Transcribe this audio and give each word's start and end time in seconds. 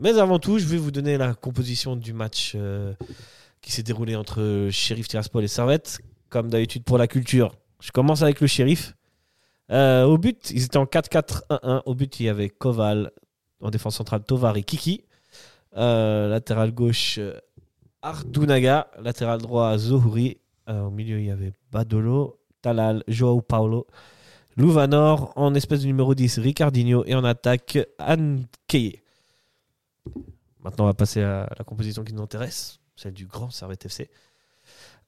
Mais 0.00 0.18
avant 0.18 0.38
tout, 0.38 0.58
je 0.58 0.64
vais 0.64 0.78
vous 0.78 0.90
donner 0.90 1.18
la 1.18 1.34
composition 1.34 1.94
du 1.94 2.14
match 2.14 2.54
euh, 2.54 2.94
qui 3.60 3.70
s'est 3.70 3.82
déroulé 3.82 4.16
entre 4.16 4.68
Sheriff 4.70 5.08
Tiraspol 5.08 5.44
et 5.44 5.48
Servette. 5.48 6.00
Comme 6.30 6.48
d'habitude 6.48 6.84
pour 6.84 6.96
la 6.96 7.06
culture, 7.06 7.54
je 7.80 7.90
commence 7.90 8.22
avec 8.22 8.40
le 8.40 8.46
Sheriff. 8.46 8.94
Euh, 9.70 10.04
au 10.04 10.16
but, 10.16 10.50
ils 10.52 10.64
étaient 10.64 10.78
en 10.78 10.86
4-4-1-1. 10.86 11.82
Au 11.84 11.94
but, 11.94 12.18
il 12.18 12.26
y 12.26 12.28
avait 12.30 12.48
Koval. 12.48 13.10
En 13.60 13.70
défense 13.70 13.96
centrale, 13.96 14.22
Tovar 14.22 14.56
et 14.56 14.62
Kiki. 14.62 15.04
Euh, 15.76 16.28
latéral 16.28 16.72
gauche, 16.72 17.20
Ardunaga. 18.00 18.90
Latéral 19.02 19.42
droit, 19.42 19.76
Zohuri. 19.76 20.38
Euh, 20.70 20.84
au 20.84 20.90
milieu, 20.90 21.20
il 21.20 21.26
y 21.26 21.30
avait 21.30 21.52
Badolo, 21.70 22.40
Talal, 22.62 23.04
Joao 23.06 23.42
Paulo. 23.42 23.86
Louvanor. 24.56 25.32
En 25.36 25.54
espèce 25.54 25.82
de 25.82 25.86
numéro 25.86 26.14
10, 26.14 26.38
Ricardinho. 26.38 27.04
Et 27.06 27.14
en 27.14 27.24
attaque, 27.24 27.78
Ankeye. 27.98 29.02
Maintenant, 30.62 30.84
on 30.84 30.88
va 30.88 30.94
passer 30.94 31.22
à 31.22 31.48
la 31.58 31.64
composition 31.64 32.04
qui 32.04 32.12
nous 32.12 32.22
intéresse, 32.22 32.80
celle 32.96 33.12
du 33.12 33.26
grand 33.26 33.50
Servette 33.50 33.86
FC. 33.86 34.10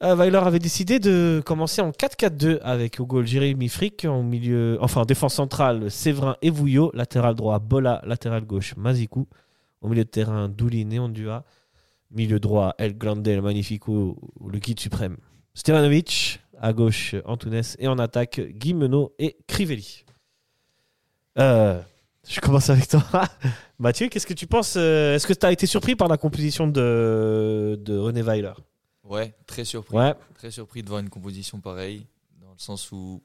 Euh, 0.02 0.16
Weiler 0.16 0.38
avait 0.38 0.58
décidé 0.58 0.98
de 0.98 1.42
commencer 1.44 1.80
en 1.80 1.90
4-4-2 1.90 2.58
avec 2.62 2.98
au 2.98 3.06
goal 3.06 3.26
Jérémy 3.26 3.68
Frick, 3.68 4.04
en 4.04 4.22
milieu, 4.22 4.76
enfin 4.80 5.02
en 5.02 5.04
défense 5.04 5.34
centrale 5.34 5.90
Séverin 5.90 6.36
et 6.42 6.50
Vouillot, 6.50 6.90
latéral 6.94 7.34
droit 7.36 7.58
Bola, 7.60 8.02
latéral 8.04 8.44
gauche 8.44 8.74
Mazikou, 8.76 9.28
au 9.80 9.88
milieu 9.88 10.04
de 10.04 10.08
terrain 10.08 10.48
Douli 10.48 10.84
Neondua, 10.84 11.44
milieu 12.10 12.40
droit 12.40 12.74
El 12.78 12.98
Grande, 12.98 13.28
Magnifico, 13.28 14.18
le 14.44 14.58
guide 14.58 14.80
suprême 14.80 15.18
Stevanovic, 15.54 16.40
à 16.58 16.72
gauche 16.72 17.14
Antunes 17.24 17.62
et 17.78 17.86
en 17.86 17.98
attaque 17.98 18.40
Guimeno 18.40 19.12
et 19.18 19.36
Crivelli. 19.46 20.04
Euh, 21.38 21.80
je 22.28 22.40
commence 22.40 22.70
avec 22.70 22.88
toi. 22.88 23.02
Mathieu, 23.78 24.08
qu'est-ce 24.08 24.26
que 24.26 24.34
tu 24.34 24.46
penses 24.46 24.74
euh, 24.76 25.14
Est-ce 25.14 25.26
que 25.26 25.32
tu 25.32 25.44
as 25.46 25.52
été 25.52 25.66
surpris 25.66 25.96
par 25.96 26.08
la 26.08 26.16
composition 26.16 26.66
de, 26.66 27.78
de 27.80 27.96
René 27.96 28.22
Weiler? 28.22 28.52
Ouais, 29.04 29.34
très 29.46 29.64
surpris. 29.64 29.96
Ouais, 29.96 30.14
Très 30.34 30.50
surpris 30.50 30.82
de 30.82 30.88
voir 30.88 31.00
une 31.00 31.10
composition 31.10 31.60
pareille, 31.60 32.06
dans 32.40 32.52
le 32.52 32.58
sens 32.58 32.92
où 32.92 33.22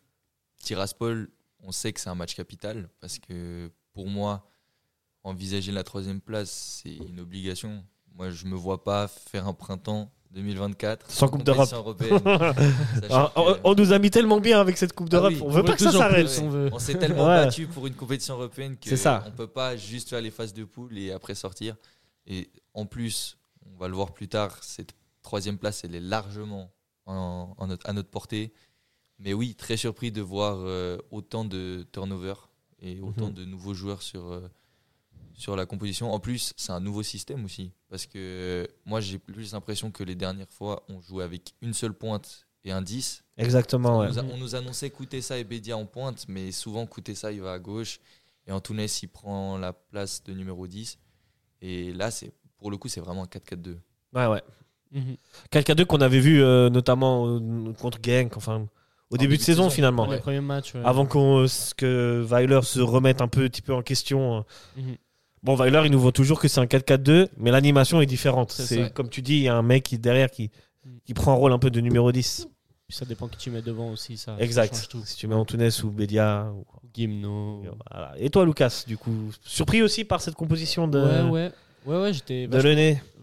Tiraspol, 0.57 1.29
on 1.59 1.71
sait 1.71 1.93
que 1.93 1.99
c'est 1.99 2.09
un 2.09 2.15
match 2.15 2.35
capital, 2.35 2.89
parce 2.99 3.19
que 3.19 3.71
pour 3.93 4.07
moi, 4.07 4.49
envisager 5.23 5.71
la 5.71 5.83
troisième 5.83 6.21
place, 6.21 6.81
c'est 6.83 6.95
une 6.95 7.19
obligation. 7.19 7.83
Moi, 8.15 8.31
je 8.31 8.45
me 8.45 8.55
vois 8.55 8.83
pas 8.83 9.07
faire 9.07 9.47
un 9.47 9.53
printemps 9.53 10.11
2024 10.31 11.09
Sans 11.09 11.27
Coupe 11.29 11.43
d'Europe. 11.43 11.67
sachant 13.01 13.31
on, 13.63 13.73
nous 13.75 13.91
a 13.93 13.99
mis 13.99 14.09
tellement 14.11 14.39
bien 14.39 14.59
avec 14.59 14.77
cette 14.77 14.93
Coupe 14.93 15.09
d'Europe, 15.09 15.33
Ah 15.35 15.37
oui, 15.39 15.41
on 15.45 15.49
veut 15.49 15.63
pas 15.63 15.73
que 15.75 15.83
ça 15.83 15.91
s'arrête. 15.91 16.39
on 16.43 16.49
veut. 16.49 16.69
On 16.73 16.79
s'est 16.79 16.97
tellement 16.97 17.25
Ouais. 17.27 17.45
battu 17.45 17.67
pour 17.67 17.87
une 17.87 17.93
compétition 17.95 18.35
européenne 18.35 18.77
que 18.77 18.95
ça. 18.95 19.23
on 19.27 19.31
peut 19.31 19.47
pas 19.47 19.75
juste 19.77 20.09
faire 20.09 20.21
les 20.21 20.31
phases 20.31 20.53
de 20.53 20.63
poule 20.63 20.97
et 20.97 21.11
après 21.11 21.35
sortir. 21.35 21.75
Et 22.27 22.49
en 22.73 22.85
plus, 22.85 23.37
on 23.65 23.77
va 23.79 23.87
le 23.87 23.95
voir 23.95 24.11
plus 24.13 24.27
tard, 24.27 24.57
cette 24.63 24.93
troisième 25.21 25.57
place, 25.57 25.83
elle 25.83 25.95
est 25.95 25.99
largement 26.01 26.71
en- 27.05 27.53
en 27.57 27.67
notre- 27.67 27.89
à 27.89 27.93
notre 27.93 28.09
portée. 28.09 28.51
Mais 29.19 29.33
oui, 29.33 29.55
très 29.55 29.77
surpris 29.77 30.11
de 30.11 30.21
voir 30.21 30.57
euh, 30.59 30.97
autant 31.11 31.43
de 31.45 31.85
turnover 31.91 32.35
et 32.81 32.99
autant 33.01 33.27
Mhm. 33.27 33.33
de 33.33 33.45
nouveaux 33.45 33.73
joueurs 33.73 34.01
sur, 34.03 34.31
euh, 34.31 34.47
sur 35.37 35.55
la 35.55 35.65
composition. 35.65 36.11
En 36.11 36.19
plus, 36.19 36.51
c'est 36.57 36.71
un 36.73 36.79
nouveau 36.81 37.03
système 37.03 37.45
aussi. 37.45 37.71
Parce 37.89 38.05
que 38.05 38.67
moi, 38.85 38.99
j'ai 38.99 39.19
plus 39.19 39.53
l'impression 39.53 39.89
que 39.91 40.03
les 40.03 40.15
dernières 40.15 40.49
fois, 40.51 40.83
on 40.89 40.99
jouait 40.99 41.23
avec 41.23 41.53
une 41.61 41.73
seule 41.73 41.93
pointe 41.93 42.45
et 42.65 42.71
un 42.71 42.81
10. 42.81 43.23
Exactement, 43.37 43.99
On, 43.99 44.01
ouais. 44.01 44.07
nous 44.09 44.19
a- 44.19 44.23
on 44.23 44.37
nous 44.37 44.55
annonçait 44.55 44.89
Koutessa 44.89 45.37
et 45.37 45.43
Bédia 45.45 45.77
en 45.77 45.85
pointe, 45.85 46.25
mais 46.27 46.51
souvent 46.51 46.85
Koutessa 46.85 47.31
il 47.31 47.39
va 47.41 47.53
à 47.53 47.59
gauche 47.59 47.99
et 48.47 48.51
Antunes 48.51 48.87
il 49.01 49.07
prend 49.07 49.57
la 49.57 49.71
place 49.73 50.23
de 50.25 50.33
numéro 50.33 50.67
10. 50.67 50.97
Et 51.61 51.93
là, 51.93 52.11
c'est 52.11 52.31
pour 52.57 52.71
le 52.71 52.77
coup, 52.77 52.87
c'est 52.89 52.99
vraiment 52.99 53.23
un 53.23 53.27
4-4-2. 53.27 53.77
Ouais, 54.13 54.25
ouais. 54.27 54.41
Mhm. 54.91 55.17
Quelqu'un 55.51 55.75
d'eux 55.75 55.85
qu'on 55.85 56.01
avait 56.01 56.19
vu 56.19 56.41
euh, 56.41 56.69
notamment 56.69 57.27
euh, 57.27 57.73
contre 57.73 57.99
Genk, 58.03 58.35
enfin 58.37 58.67
au 59.09 59.17
début 59.17 59.37
de 59.37 59.41
saison, 59.41 59.69
finalement. 59.69 60.05
Les 60.07 60.17
premiers 60.19 60.41
matchs. 60.41 60.73
ouais. 60.75 60.81
Avant 60.83 61.05
qu'on, 61.05 61.43
euh, 61.43 61.47
que 61.77 62.25
Weiler 62.27 62.61
se 62.63 62.79
remette 62.81 63.21
un 63.21 63.27
peu, 63.29 63.43
un 63.45 63.49
petit 63.49 63.61
peu 63.61 63.73
en 63.73 63.81
question. 63.81 64.37
euh. 64.39 64.41
Mhm. 64.81 64.97
Bon, 65.47 65.55
Weiler, 65.55 65.81
il 65.85 65.91
nous 65.91 65.99
voit 65.99 66.11
toujours 66.11 66.41
que 66.41 66.49
c'est 66.49 66.59
un 66.59 66.65
4-4-2, 66.65 67.29
mais 67.37 67.51
l'animation 67.51 68.01
est 68.01 68.05
différente. 68.05 68.51
C'est 68.51 68.93
comme 68.93 69.07
tu 69.09 69.21
dis, 69.21 69.37
il 69.37 69.43
y 69.43 69.47
a 69.47 69.55
un 69.55 69.61
mec 69.61 69.83
qui 69.83 69.97
derrière 69.97 70.29
qui, 70.29 70.51
qui 71.05 71.13
prend 71.13 71.31
un 71.31 71.35
rôle 71.35 71.53
un 71.53 71.57
peu 71.57 71.69
de 71.71 71.79
numéro 71.79 72.11
10. 72.11 72.49
Puis 72.85 72.97
ça 72.97 73.05
dépend 73.05 73.29
qui 73.29 73.37
tu 73.37 73.49
mets 73.49 73.61
devant 73.61 73.89
aussi. 73.91 74.17
Ça, 74.17 74.35
exact. 74.39 74.87
tout. 74.89 75.01
Si 75.05 75.15
tu 75.15 75.25
mets 75.27 75.35
Antunes 75.35 75.69
ou 75.85 75.89
Bédia. 75.89 76.51
ou- 76.53 76.65
Gimno. 76.93 77.63
voilà. 77.89 78.13
Et 78.17 78.29
toi, 78.29 78.45
Lucas, 78.45 78.83
du 78.85 78.97
coup, 78.97 79.31
surpris 79.41 79.81
aussi 79.81 80.03
par 80.03 80.19
cette 80.21 80.35
composition 80.35 80.85
de, 80.87 80.99
Ouais, 80.99 81.29
ouais. 81.29 81.51
Ouais, 81.85 82.01
ouais, 82.01 82.11
j'étais 82.13 82.47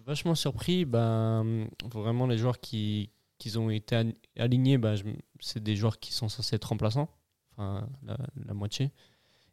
vachement, 0.07 0.35
surpris. 0.35 0.87
Ben, 0.87 1.67
vraiment, 1.93 2.27
les 2.27 2.39
joueurs 2.39 2.59
qui, 2.59 3.11
qui 3.39 3.55
ont 3.59 3.69
été 3.69 3.97
al- 3.97 4.15
alignés, 4.39 4.79
ben, 4.79 4.95
c'est 5.41 5.63
des 5.63 5.77
joueurs 5.77 5.99
qui 5.99 6.15
sont 6.15 6.31
censés 6.31 6.57
être 6.57 6.65
remplaçants. 6.65 7.09
Enfin, 7.57 7.87
la, 8.07 8.17
la 8.47 8.55
moitié. 8.55 8.91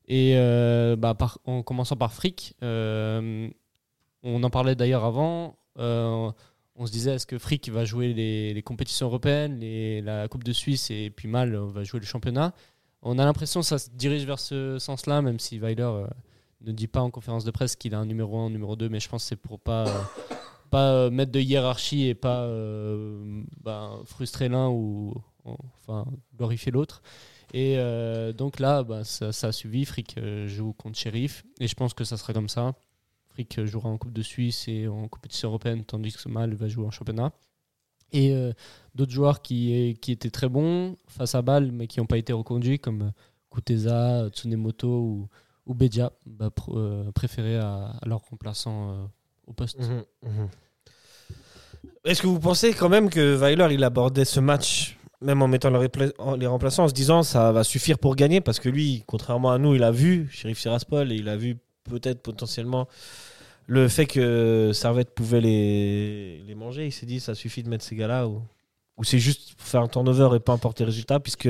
Et 0.08 0.34
euh, 0.36 0.96
bah, 0.96 1.16
en 1.46 1.64
commençant 1.64 1.96
par 1.96 2.14
Frick, 2.14 2.56
euh, 2.64 3.50
on 4.24 4.44
en 4.44 4.50
parlait 4.50 4.76
d'ailleurs 4.76 5.06
avant. 5.06 5.58
euh, 5.80 6.32
on 6.76 6.86
se 6.88 6.92
disait, 6.92 7.16
est-ce 7.16 7.28
que 7.28 7.38
Frick 7.38 7.70
va 7.70 7.86
jouer 7.86 8.14
les, 8.14 8.62
compétitions 8.64 9.08
européennes, 9.08 9.60
la 10.04 10.28
Coupe 10.28 10.44
de 10.44 10.54
Suisse, 10.54 10.90
et 10.90 11.12
puis 11.12 11.28
Mal 11.28 11.56
va 11.56 11.84
jouer 11.84 12.00
le 12.00 12.06
championnat? 12.06 12.54
On 13.04 13.20
a 13.20 13.26
l'impression 13.26 13.60
que 13.60 13.66
ça 13.66 13.78
se 13.78 13.90
dirige 13.92 14.26
vers 14.26 14.40
ce 14.40 14.80
sens-là, 14.80 15.22
même 15.22 15.40
si 15.40 15.60
Weiler 15.60 15.92
ne 16.62 16.72
dit 16.72 16.88
pas 16.88 17.02
en 17.02 17.12
conférence 17.12 17.44
de 17.44 17.52
presse 17.52 17.76
qu'il 17.76 17.94
a 17.94 18.00
un 18.00 18.06
numéro 18.06 18.40
1, 18.40 18.48
un 18.48 18.50
numéro 18.50 18.76
2, 18.76 18.90
mais 18.90 19.00
je 19.00 19.10
pense 19.10 19.24
que 19.24 19.30
c'est 19.30 19.36
pour 19.36 19.60
pas, 19.60 19.86
pas 20.72 21.10
mettre 21.12 21.32
de 21.32 21.40
hiérarchie 21.40 22.08
et 22.08 22.16
pas 22.16 22.48
ben, 23.64 24.00
frustrer 24.06 24.50
l'un 24.50 24.70
ou 24.70 25.14
enfin, 25.46 26.06
glorifier 26.36 26.72
l'autre. 26.72 27.04
Et 27.54 27.76
euh, 27.78 28.34
donc 28.34 28.60
là, 28.60 28.84
bah, 28.84 29.04
ça, 29.04 29.30
a 29.30 29.52
suivi. 29.52 29.86
Frick 29.86 30.18
euh, 30.18 30.48
joue 30.48 30.74
contre 30.74 30.98
Sheriff. 30.98 31.44
Et 31.60 31.68
je 31.68 31.76
pense 31.76 31.94
que 31.94 32.04
ça 32.04 32.18
sera 32.18 32.34
comme 32.34 32.50
ça. 32.50 32.74
Frick 33.30 33.60
euh, 33.60 33.66
jouera 33.66 33.90
en 33.90 33.98
Coupe 33.98 34.14
de 34.14 34.22
Suisse 34.22 34.68
et 34.68 34.88
en 34.88 35.08
compétition 35.08 35.50
européenne, 35.50 35.84
tandis 35.84 36.14
que 36.14 36.30
Mal 36.30 36.54
va 36.54 36.68
jouer 36.68 36.86
en 36.86 36.92
championnat. 36.92 37.32
Et 38.14 38.36
d'autres 38.94 39.14
joueurs 39.14 39.42
qui, 39.42 39.96
étaient 40.06 40.30
très 40.30 40.50
bons 40.50 40.98
face 41.08 41.34
à 41.34 41.42
Bâle, 41.42 41.72
mais 41.72 41.88
qui 41.88 42.02
n'ont 42.02 42.06
pas 42.06 42.18
été 42.18 42.34
reconduits, 42.34 42.78
comme 42.78 43.14
Kuteza, 43.50 44.28
Tsunemoto 44.32 45.30
ou, 45.66 45.74
Bedia, 45.74 46.12
bah, 46.26 46.50
pr- 46.50 47.12
préférés 47.14 47.58
à, 47.58 47.98
remplaçants 48.30 48.92
euh, 48.92 49.06
au 49.48 49.54
poste. 49.54 49.80
Mhm, 49.80 50.04
mhm. 50.24 50.50
Est-ce 52.04 52.22
que 52.22 52.28
vous 52.28 52.40
pensez 52.40 52.74
quand 52.74 52.90
même 52.90 53.10
que 53.10 53.36
Weiler 53.36 53.68
il 53.72 53.84
abordait 53.84 54.26
ce 54.26 54.40
match 54.40 54.98
même 55.22 55.42
en 55.42 55.48
mettant 55.48 55.70
les 55.70 56.48
remplaçants 56.48 56.86
en 56.86 56.88
se 56.88 56.94
disant 56.94 57.24
ça 57.24 57.52
va 57.52 57.64
suffire 57.64 58.00
pour 58.00 58.16
gagner 58.16 58.42
parce 58.42 58.60
que 58.60 58.70
lui 58.70 59.04
contrairement 59.06 59.52
à 59.52 59.58
nous 59.58 59.76
il 59.76 59.84
a 59.84 59.92
vu 59.92 60.28
Sheriff 60.32 60.60
Tiraspol 60.60 61.12
et 61.12 61.16
il 61.16 61.30
a 61.30 61.38
vu 61.38 61.58
peut-être 61.84 62.22
potentiellement 62.22 62.88
le 63.68 63.88
fait 63.88 64.08
que 64.08 64.72
Servette 64.74 65.14
pouvait 65.14 65.42
les, 65.42 66.44
les 66.46 66.56
manger 66.56 66.88
il 66.88 66.92
s'est 66.92 67.06
dit 67.06 67.20
ça 67.20 67.36
suffit 67.36 67.64
de 67.64 67.70
mettre 67.70 67.86
ces 67.86 67.96
gars-là 67.96 68.28
ou, 68.28 68.42
ou 68.98 69.04
c'est 69.04 69.20
juste 69.20 69.54
pour 69.56 69.68
faire 69.68 69.82
un 69.82 69.88
turnover 69.88 70.36
et 70.36 70.40
pas 70.40 70.54
importer 70.54 70.84
le 70.84 70.90
résultat 70.90 71.20
puisque 71.20 71.50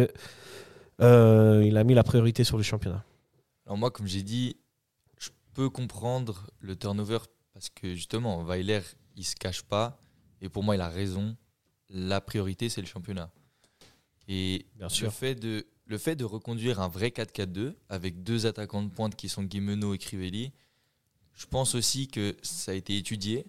euh, 1.02 1.64
il 1.66 1.78
a 1.78 1.84
mis 1.84 1.94
la 1.94 2.04
priorité 2.04 2.44
sur 2.44 2.58
le 2.58 2.64
championnat 2.64 3.04
Alors 3.66 3.78
moi, 3.78 3.92
comme 3.92 4.08
j'ai 4.08 4.22
dit, 4.22 4.56
je 5.18 5.30
peux 5.54 5.70
comprendre 5.70 6.48
le 6.60 6.76
turnover 6.76 7.20
parce 7.54 7.70
que 7.70 7.96
justement, 7.96 8.44
Weiler, 8.44 8.82
il 9.16 9.26
se 9.26 9.36
cache 9.36 9.64
pas. 9.64 10.00
Et 10.42 10.50
pour 10.50 10.64
moi, 10.64 10.76
il 10.76 10.82
a 10.82 10.90
raison. 10.90 11.36
La 11.90 12.22
priorité, 12.22 12.70
c'est 12.70 12.82
le 12.82 12.88
championnat. 12.88 13.32
Et 14.28 14.66
Bien 14.76 14.88
le 15.02 15.10
fait, 15.10 15.36
de, 15.36 15.66
le 15.86 15.98
fait 15.98 16.16
de 16.16 16.24
reconduire 16.24 16.80
un 16.80 16.88
vrai 16.88 17.10
4-4-2 17.10 17.74
avec 17.90 18.24
deux 18.24 18.46
attaquants 18.46 18.84
de 18.84 18.90
pointe 18.90 19.16
qui 19.16 19.30
sont 19.30 19.44
Guimeno 19.44 19.94
et 19.94 19.98
Crivelli, 19.98 20.52
je 21.34 21.46
pense 21.48 21.76
aussi 21.76 22.08
que 22.08 22.36
ça 22.42 22.72
a 22.72 22.76
été 22.76 22.98
étudié. 22.98 23.46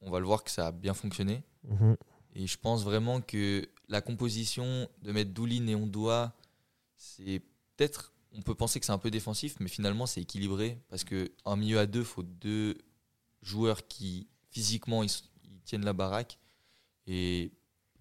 On 0.00 0.10
va 0.10 0.20
le 0.20 0.26
voir 0.26 0.44
que 0.44 0.50
ça 0.50 0.68
a 0.68 0.72
bien 0.72 0.94
fonctionné. 0.94 1.42
Mhm. 1.64 1.96
Et 2.34 2.46
je 2.46 2.58
pense 2.58 2.84
vraiment 2.84 3.20
que 3.20 3.68
la 3.88 4.00
composition 4.00 4.88
de 5.02 5.12
mettre 5.12 5.32
Doulin 5.32 5.66
et 5.66 5.74
Ondoa, 5.74 6.34
c'est 6.96 7.42
peut-être, 7.76 8.12
on 8.32 8.42
peut 8.42 8.54
penser 8.54 8.80
que 8.80 8.86
c'est 8.86 8.92
un 8.92 8.98
peu 8.98 9.10
défensif, 9.10 9.56
mais 9.60 9.68
finalement 9.68 10.06
c'est 10.06 10.20
équilibré 10.20 10.78
parce 10.88 11.04
que 11.04 11.30
un 11.44 11.56
milieu 11.56 11.78
à 11.78 11.86
deux, 11.86 12.04
faut 12.04 12.22
deux 12.22 12.76
joueurs 13.42 13.86
qui 13.86 14.28
physiquement 14.50 15.02
ils 15.02 15.10
tiennent 15.64 15.84
la 15.84 15.92
baraque 15.92 16.38
et 17.06 17.52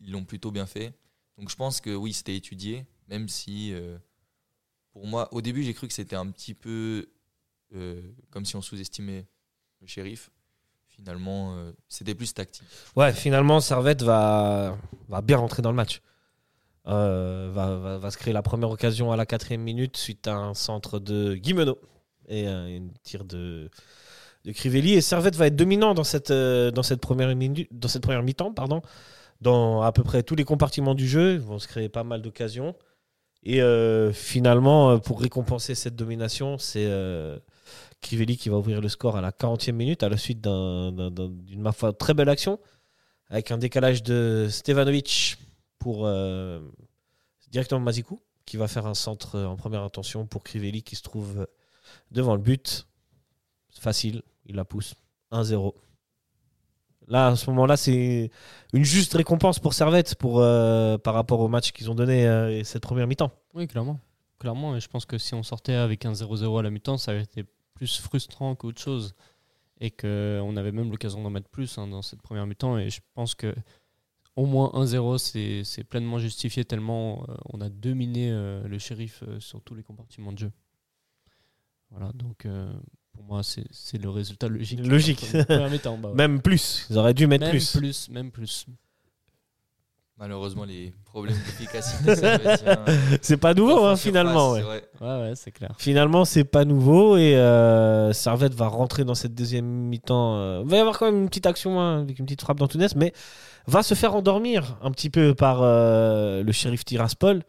ils 0.02 0.12
l'ont 0.12 0.26
plutôt 0.26 0.52
bien 0.52 0.66
fait. 0.66 0.94
Donc 1.38 1.50
je 1.50 1.56
pense 1.56 1.82
que 1.82 1.96
oui, 1.96 2.14
c'était 2.14 2.36
étudié, 2.36 2.86
même 3.08 3.28
si 3.28 3.74
euh, 3.74 3.98
pour 4.92 5.08
moi, 5.08 5.34
au 5.34 5.42
début 5.42 5.64
j'ai 5.64 5.74
cru 5.74 5.88
que 5.88 5.94
c'était 5.94 6.16
un 6.16 6.30
petit 6.30 6.54
peu 6.54 7.10
euh, 7.76 8.02
comme 8.30 8.46
si 8.46 8.56
on 8.56 8.62
sous-estimait 8.62 9.26
le 9.82 9.88
shérif. 9.88 10.30
Finalement, 10.88 11.56
euh, 11.56 11.72
c'était 11.90 12.14
plus 12.14 12.36
tactique. 12.36 12.68
Ouais, 12.96 13.12
finalement, 13.14 13.60
Servette 13.60 14.04
va, 14.04 14.78
va 15.10 15.22
bien 15.22 15.38
rentrer 15.38 15.64
dans 15.64 15.72
le 15.72 15.76
match. 15.76 16.02
Va, 16.86 17.50
va, 17.52 17.98
va 17.98 18.12
se 18.12 18.18
créer 18.18 18.34
la 18.34 18.44
première 18.44 18.70
occasion 18.70 19.12
à 19.12 19.16
la 19.16 19.26
quatrième 19.26 19.62
minute 19.62 19.98
suite 19.98 20.28
à 20.28 20.36
un 20.36 20.54
centre 20.54 21.00
de 21.00 21.34
Guimeno 21.34 21.80
et 22.28 22.46
un, 22.46 22.90
tir 23.04 23.24
de, 23.24 23.72
de 24.44 24.52
Crivelli. 24.52 24.94
Et 24.94 25.02
Servette 25.02 25.36
va 25.36 25.48
être 25.48 25.56
dominant 25.56 25.94
dans 25.94 26.04
cette, 26.04 26.28
première, 26.28 27.34
dans 27.72 27.88
cette 27.88 28.04
première 28.04 28.22
mi-temps. 28.22 28.54
Pardon, 28.54 28.82
dans 29.44 29.82
à 29.82 29.92
peu 29.92 30.04
près 30.04 30.24
tous 30.24 30.36
les 30.36 30.46
compartiments 30.46 30.96
du 30.96 31.08
jeu. 31.08 31.34
Ils 31.36 31.40
vont 31.40 31.60
se 31.60 31.68
créer 31.68 31.90
pas 31.90 32.04
mal 32.04 32.22
d'occasions. 32.22 32.76
Et 33.44 33.62
euh, 33.62 34.12
finalement, 34.14 34.92
euh, 34.92 34.98
pour 34.98 35.20
récompenser 35.22 35.76
cette 35.76 35.96
domination, 35.96 36.58
c'est 36.58 36.86
euh, 36.88 37.38
qui 38.02 38.16
va 38.50 38.58
ouvrir 38.58 38.82
le 38.82 38.90
score 38.90 39.18
à 39.18 39.22
la 39.22 39.32
40e 39.32 39.74
minute 39.74 40.04
à 40.04 40.10
la 40.10 40.18
suite 40.18 40.42
d'un- 40.42 40.92
d'un- 40.92 41.12
d'un- 41.12 41.30
d'une 41.30 41.70
très 41.98 42.14
belle 42.14 42.30
action 42.30 42.60
avec 43.30 43.52
un 43.52 43.58
décalage 43.58 44.04
de 44.04 44.48
Stevanovic 44.50 45.38
pour 45.80 46.06
euh, 46.06 46.60
directement 47.52 47.80
Mazikou 47.82 48.22
qui 48.46 48.58
va 48.58 48.68
faire 48.68 48.86
un 48.88 48.94
centre 48.94 49.40
en 49.40 49.56
première 49.56 49.82
intention 49.84 50.26
pour 50.28 50.44
Crivelli 50.44 50.84
qui 50.84 50.96
se 50.96 51.02
trouve 51.02 51.48
devant 52.12 52.36
le 52.36 52.42
but. 52.42 52.86
Facile, 53.80 54.22
il 54.46 54.56
la 54.56 54.66
pousse. 54.66 54.96
1-0. 55.32 55.74
Là, 57.08 57.28
à 57.28 57.36
ce 57.36 57.50
moment-là, 57.50 57.78
c'est 57.78 58.32
une 58.74 58.84
juste 58.84 59.14
récompense 59.14 59.60
pour 59.60 59.74
Servette 59.74 60.16
pour, 60.16 60.40
euh, 60.40 60.98
par 60.98 61.14
rapport 61.14 61.40
au 61.40 61.48
match 61.48 61.72
qu'ils 61.72 61.92
ont 61.92 61.96
donné 61.96 62.28
euh, 62.28 62.64
cette 62.64 62.84
première 62.84 63.08
mi-temps. 63.08 63.32
Oui, 63.54 63.68
clairement. 63.68 64.00
Clairement, 64.40 64.76
et 64.76 64.80
je 64.80 64.88
pense 64.88 65.06
que 65.06 65.18
si 65.18 65.34
on 65.34 65.44
sortait 65.44 65.74
avec 65.74 66.06
un 66.06 66.14
0-0 66.14 66.60
à 66.60 66.62
la 66.64 66.70
mi-temps, 66.70 66.98
ça 66.98 67.14
aurait 67.14 67.24
été 67.24 67.46
plus 67.74 68.00
frustrant 68.00 68.56
qu'autre 68.56 68.82
chose. 68.82 69.16
Et 69.80 69.92
qu'on 69.92 70.56
avait 70.56 70.72
même 70.72 70.92
l'occasion 70.92 71.22
d'en 71.22 71.30
mettre 71.30 71.50
plus 71.50 71.78
hein, 71.78 71.88
dans 71.88 72.02
cette 72.02 72.22
première 72.22 72.46
mi-temps. 72.48 72.78
Et 72.78 72.90
je 72.90 73.02
pense 73.16 73.36
que 73.36 73.54
au 74.36 74.46
moins 74.46 74.70
1-0, 74.74 75.64
c'est 75.64 75.84
pleinement 75.84 76.20
justifié 76.20 76.64
tellement 76.64 77.26
euh, 77.28 77.36
on 77.52 77.60
a 77.60 77.70
dominé 77.70 78.32
le 78.32 78.80
shérif 78.80 79.24
sur 79.40 79.62
tous 79.62 79.76
les 79.76 79.84
compartiments 79.84 80.32
de 80.32 80.40
jeu. 80.40 80.52
Voilà, 81.92 82.12
donc 82.14 82.48
pour 83.14 83.24
moi, 83.24 83.42
c'est 83.44 83.64
c'est 83.72 83.98
le 83.98 84.10
résultat 84.10 84.48
logique. 84.50 84.86
Logique. 84.86 85.26
Bah 85.48 85.68
ouais. 85.70 86.14
Même 86.16 86.42
plus. 86.42 86.86
Ils 86.90 86.98
auraient 86.98 87.14
dû 87.14 87.28
mettre 87.28 87.46
Même 87.46 87.52
plus. 87.52 87.78
plus, 87.78 88.10
même 88.10 88.32
plus. 88.32 88.66
Malheureusement, 90.18 90.64
les 90.64 90.94
problèmes 91.06 91.36
d'efficacité, 91.36 92.16
bien. 92.16 92.86
C'est 93.22 93.36
pas 93.38 93.54
nouveau, 93.56 93.84
hein, 93.86 93.96
finalement. 93.96 94.54
face, 94.54 94.64
ouais. 94.66 94.84
c'est 94.94 95.04
vrai. 95.06 95.18
Ouais, 95.22 95.24
ouais, 95.30 95.34
c'est 95.36 95.52
clair. 95.52 95.72
Finalement, 95.80 96.24
c'est 96.24 96.44
pas 96.44 96.66
nouveau 96.66 97.18
et 97.18 97.36
euh, 97.36 98.14
Servette 98.14 98.54
va 98.54 98.68
rentrer 98.68 99.04
dans 99.06 99.16
cette 99.16 99.34
deuxième 99.34 99.66
mi-temps. 99.66 100.38
euh, 100.38 100.62
Il 100.64 100.70
va 100.70 100.78
y 100.78 100.80
avoir 100.80 101.00
quand 101.00 101.08
même 101.08 101.24
une 101.24 101.30
petite 101.30 101.48
action 101.48 101.80
hein, 101.82 102.02
avec 102.02 102.20
une 102.20 102.26
petite 102.26 102.42
frappe 102.42 102.60
d'Antunes, 102.60 102.88
mais 102.96 103.12
va 103.66 103.82
se 103.82 103.96
faire 103.96 104.14
endormir 104.16 104.78
un 104.84 104.92
petit 104.92 105.10
peu 105.10 105.34
par 105.34 105.62
euh, 105.64 106.44
le 106.44 106.52
shérif 106.52 106.86
Tiraspol. 106.86 107.44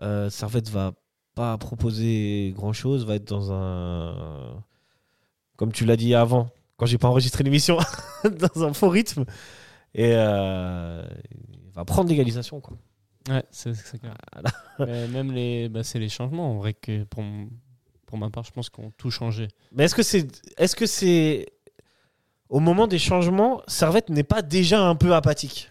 Euh, 0.00 0.30
Servette 0.30 0.70
va 0.70 0.92
pas 1.34 1.58
proposer 1.58 2.52
grand 2.54 2.72
chose, 2.72 3.04
va 3.06 3.16
être 3.16 3.26
dans 3.28 3.52
un. 3.52 4.62
Comme 5.58 5.72
tu 5.72 5.84
l'as 5.84 5.96
dit 5.96 6.14
avant, 6.14 6.48
quand 6.78 6.86
j'ai 6.86 6.96
pas 6.96 7.08
enregistré 7.08 7.44
l'émission, 7.44 7.76
dans 8.24 8.64
un 8.64 8.72
faux 8.72 8.88
rythme. 8.88 9.26
Et 9.94 10.12
euh, 10.14 11.06
il 11.66 11.70
va 11.72 11.84
prendre 11.84 12.08
l'égalisation. 12.08 12.60
quoi. 12.62 12.78
Ouais, 13.28 13.44
c'est 13.50 13.74
c'est 13.74 13.98
clair. 13.98 14.14
Voilà. 14.32 14.50
Mais 14.78 15.08
même 15.08 15.32
les, 15.32 15.68
bah, 15.68 15.82
c'est 15.82 15.98
les 15.98 16.08
changements, 16.08 16.52
en 16.52 16.56
vrai, 16.58 16.72
que 16.72 17.04
pour, 17.04 17.22
pour 18.06 18.16
ma 18.16 18.30
part, 18.30 18.44
je 18.44 18.52
pense 18.52 18.70
qu'on 18.70 18.90
tout 18.92 19.10
changé. 19.10 19.48
Mais 19.72 19.84
est-ce 19.84 19.94
que 19.94 20.02
c'est 20.02 20.26
est-ce 20.56 20.74
que 20.76 20.86
c'est 20.86 21.46
au 22.48 22.60
moment 22.60 22.86
des 22.86 22.98
changements, 22.98 23.60
Servette 23.66 24.08
n'est 24.08 24.22
pas 24.24 24.40
déjà 24.40 24.80
un 24.82 24.94
peu 24.94 25.14
apathique? 25.14 25.70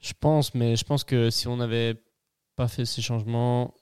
Je 0.00 0.12
pense, 0.18 0.54
mais 0.54 0.76
je 0.76 0.84
pense 0.84 1.02
que 1.04 1.28
si 1.30 1.48
on 1.48 1.56
n'avait 1.56 1.96
pas 2.56 2.68
fait 2.68 2.84
ces 2.86 3.02
changements, 3.02 3.74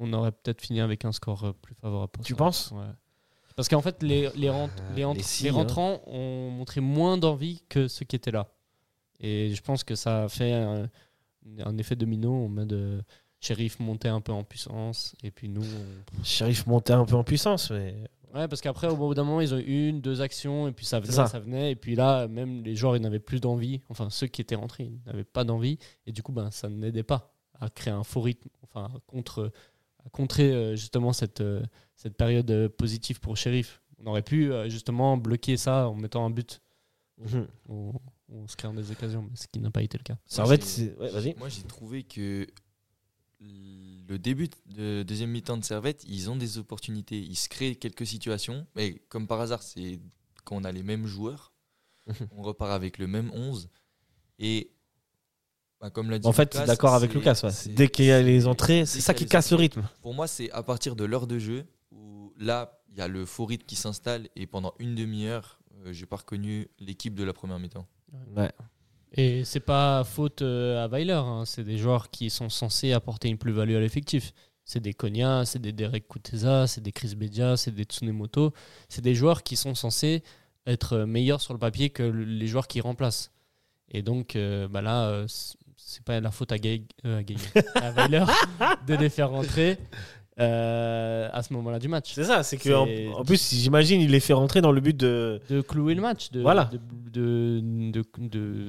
on 0.00 0.12
aurait 0.12 0.32
peut-être 0.32 0.60
fini 0.62 0.80
avec 0.80 1.04
un 1.04 1.12
score 1.12 1.44
euh, 1.44 1.52
plus 1.52 1.74
favorable. 1.74 2.10
Pour 2.12 2.24
Tu 2.24 2.32
ça. 2.32 2.36
penses? 2.38 2.70
Ouais. 2.72 2.84
Parce 3.56 3.68
qu'en 3.68 3.80
fait, 3.80 4.02
les, 4.02 4.28
les, 4.34 4.50
rent- 4.50 4.68
Euh, 4.68 4.94
les, 4.96 5.04
rent- 5.04 5.14
les 5.14 5.22
si, 5.22 5.44
les 5.44 5.50
hein. 5.50 5.54
rentrants 5.54 6.00
ont 6.06 6.50
montré 6.50 6.80
moins 6.80 7.16
d'envie 7.18 7.62
que 7.68 7.86
ceux 7.88 8.04
qui 8.04 8.16
étaient 8.16 8.32
là. 8.32 8.48
Et 9.20 9.54
je 9.54 9.62
pense 9.62 9.84
que 9.84 9.94
ça 9.94 10.24
a 10.24 10.28
fait 10.28 10.52
un, 10.52 10.88
un 11.64 11.78
effet 11.78 11.94
domino 11.96 12.32
en 12.46 12.48
mode 12.48 12.72
euh, 12.72 13.00
shérif 13.40 13.78
montait 13.78 14.08
un 14.08 14.20
peu 14.20 14.32
en 14.32 14.42
puissance. 14.42 15.14
Et 15.22 15.30
puis 15.30 15.48
nous, 15.48 15.62
on- 15.62 16.24
Sheriff 16.24 16.66
montait 16.66 16.92
un 16.94 17.04
peu 17.04 17.14
en 17.16 17.24
puissance, 17.24 17.70
mais 17.70 17.94
Ouais, 18.34 18.48
parce 18.48 18.60
qu'après, 18.60 18.88
au 18.88 18.96
bout 18.96 19.14
d'un 19.14 19.22
moment, 19.22 19.40
ils 19.40 19.54
ont 19.54 19.58
eu 19.58 19.90
une, 19.90 20.00
deux 20.00 20.20
actions, 20.20 20.66
et 20.66 20.72
puis 20.72 20.84
ça 20.84 20.98
venait, 20.98 21.12
ça. 21.12 21.28
ça. 21.28 21.38
venait. 21.38 21.70
Et 21.70 21.76
puis 21.76 21.94
là, 21.94 22.26
même 22.26 22.64
les 22.64 22.74
joueurs, 22.74 22.96
ils 22.96 23.00
n'avaient 23.02 23.20
plus 23.20 23.38
d'envie. 23.40 23.80
Enfin, 23.90 24.10
ceux 24.10 24.26
qui 24.26 24.40
étaient 24.40 24.56
rentrés, 24.56 24.86
ils 24.90 24.98
n'avaient 25.06 25.22
pas 25.22 25.44
d'envie. 25.44 25.78
Et 26.08 26.10
du 26.10 26.24
coup, 26.24 26.32
ben, 26.32 26.50
ça 26.50 26.68
n'aidait 26.68 27.04
pas 27.04 27.32
à 27.60 27.68
créer 27.70 27.92
un 27.94 28.02
faux 28.02 28.20
rythme, 28.22 28.48
enfin, 28.64 28.90
contre, 29.06 29.52
à 30.06 30.10
contrer 30.10 30.52
euh, 30.52 30.76
justement 30.76 31.12
cette, 31.12 31.40
euh, 31.40 31.62
cette 31.96 32.16
période 32.16 32.50
euh, 32.50 32.68
positive 32.68 33.20
pour 33.20 33.36
Sheriff. 33.36 33.80
On 33.98 34.06
aurait 34.06 34.22
pu 34.22 34.52
euh, 34.52 34.68
justement 34.68 35.16
bloquer 35.16 35.56
ça 35.56 35.88
en 35.88 35.94
mettant 35.94 36.24
un 36.24 36.30
but. 36.30 36.60
Mhm. 37.18 37.46
On, 37.68 37.92
on 38.28 38.48
se 38.48 38.56
créant 38.56 38.74
des 38.74 38.90
occasions, 38.90 39.22
mais 39.22 39.36
ce 39.36 39.46
qui 39.48 39.60
n'a 39.60 39.70
pas 39.70 39.82
été 39.82 39.98
le 39.98 40.02
cas. 40.02 40.16
Ouais, 40.98 41.10
vas-y. 41.10 41.34
Moi, 41.38 41.48
j'ai 41.48 41.62
trouvé 41.62 42.02
que 42.02 42.46
le 43.40 44.18
début 44.18 44.48
de 44.66 45.02
deuxième 45.02 45.30
mi-temps 45.30 45.56
de 45.56 45.64
Servette, 45.64 46.04
ils 46.08 46.30
ont 46.30 46.36
des 46.36 46.58
opportunités. 46.58 47.18
Ils 47.18 47.36
se 47.36 47.48
créent 47.48 47.76
quelques 47.76 48.06
situations. 48.06 48.66
Mais 48.74 48.94
comme 49.08 49.26
par 49.26 49.40
hasard, 49.40 49.62
c'est 49.62 50.00
quand 50.44 50.56
on 50.56 50.64
a 50.64 50.72
les 50.72 50.82
mêmes 50.82 51.06
joueurs. 51.06 51.52
Mhm. 52.06 52.28
on 52.32 52.42
repart 52.42 52.72
avec 52.72 52.98
le 52.98 53.06
même 53.06 53.30
11. 53.32 53.68
Et 54.38 54.70
bah, 55.84 55.90
comme 55.90 56.10
l'a 56.10 56.18
dit 56.18 56.26
En 56.26 56.32
fait, 56.32 56.54
Lucas, 56.54 56.66
d'accord 56.66 56.94
avec 56.94 57.12
Lucas, 57.12 57.38
ouais. 57.44 57.50
c'est- 57.50 57.68
dès 57.74 57.88
qu'il 57.88 58.06
y 58.06 58.10
a 58.10 58.22
les 58.22 58.46
entrées, 58.46 58.86
c'est 58.86 59.00
ça 59.00 59.12
qui 59.12 59.26
casse 59.26 59.50
le 59.50 59.56
rythme. 59.58 59.82
Pour 60.00 60.14
moi, 60.14 60.26
c'est 60.26 60.50
à 60.52 60.62
partir 60.62 60.96
de 60.96 61.04
l'heure 61.04 61.26
de 61.26 61.38
jeu 61.38 61.66
où 61.92 62.32
là, 62.38 62.80
il 62.90 62.96
y 62.98 63.00
a 63.02 63.08
le 63.08 63.26
faux 63.26 63.44
rythme 63.44 63.66
qui 63.66 63.76
s'installe. 63.76 64.28
Et 64.34 64.46
pendant 64.46 64.72
une 64.78 64.94
demi-heure, 64.94 65.58
euh, 65.84 65.92
j'ai 65.92 66.06
pas 66.06 66.16
reconnu 66.16 66.68
l'équipe 66.80 67.14
de 67.14 67.22
la 67.24 67.34
première 67.34 67.58
mi-temps. 67.58 67.86
Ouais. 68.34 68.50
Et 69.12 69.44
c'est 69.44 69.60
pas 69.60 70.04
faute 70.04 70.40
euh, 70.42 70.82
à 70.82 70.88
Weiler, 70.88 71.12
hein. 71.12 71.42
c'est 71.44 71.64
des 71.64 71.76
joueurs 71.76 72.10
qui 72.10 72.30
sont 72.30 72.48
censés 72.48 72.92
apporter 72.92 73.28
une 73.28 73.36
plus-value 73.38 73.74
à 73.76 73.80
l'effectif. 73.80 74.32
C'est 74.64 74.80
des 74.80 74.94
Konya, 74.94 75.44
c'est 75.44 75.58
des 75.60 75.72
Derek 75.72 76.08
Kuteza, 76.08 76.66
c'est 76.66 76.80
des 76.80 76.92
Chris 76.92 77.14
Bedia, 77.14 77.58
c'est 77.58 77.72
des 77.74 77.84
Tsunemoto. 77.84 78.52
C'est 78.88 79.02
des 79.02 79.14
joueurs 79.14 79.42
qui 79.42 79.56
sont 79.56 79.74
censés 79.74 80.22
être 80.66 81.00
meilleurs 81.00 81.42
sur 81.42 81.52
le 81.52 81.58
papier 81.58 81.90
que 81.90 82.02
le- 82.02 82.24
les 82.24 82.46
joueurs 82.46 82.66
qui 82.66 82.80
remplacent. 82.80 83.30
Et 83.90 84.00
donc 84.00 84.34
euh, 84.34 84.66
bah 84.66 84.80
là, 84.80 85.08
euh, 85.08 85.26
c'est 85.76 86.02
pas 86.04 86.20
la 86.20 86.30
faute 86.30 86.52
à, 86.52 86.58
Gaig, 86.58 86.84
euh, 87.04 87.22
à, 87.76 87.78
à 87.86 87.90
Weiler 87.92 88.24
de 88.86 88.94
les 88.94 89.08
faire 89.08 89.30
rentrer 89.30 89.78
euh, 90.40 91.28
à 91.32 91.42
ce 91.42 91.52
moment-là 91.52 91.78
du 91.78 91.88
match. 91.88 92.12
C'est 92.14 92.24
ça, 92.24 92.42
c'est 92.42 92.56
que 92.56 92.70
en, 93.14 93.20
en 93.20 93.24
plus, 93.24 93.54
j'imagine, 93.54 94.00
il 94.00 94.10
les 94.10 94.20
fait 94.20 94.32
rentrer 94.32 94.60
dans 94.60 94.72
le 94.72 94.80
but 94.80 94.96
de 94.96 95.40
De 95.48 95.60
clouer 95.60 95.94
le 95.94 96.02
match, 96.02 96.30
de, 96.30 96.40
Voilà. 96.42 96.70
de, 97.12 97.60
de, 97.60 98.02
de- 98.18 98.68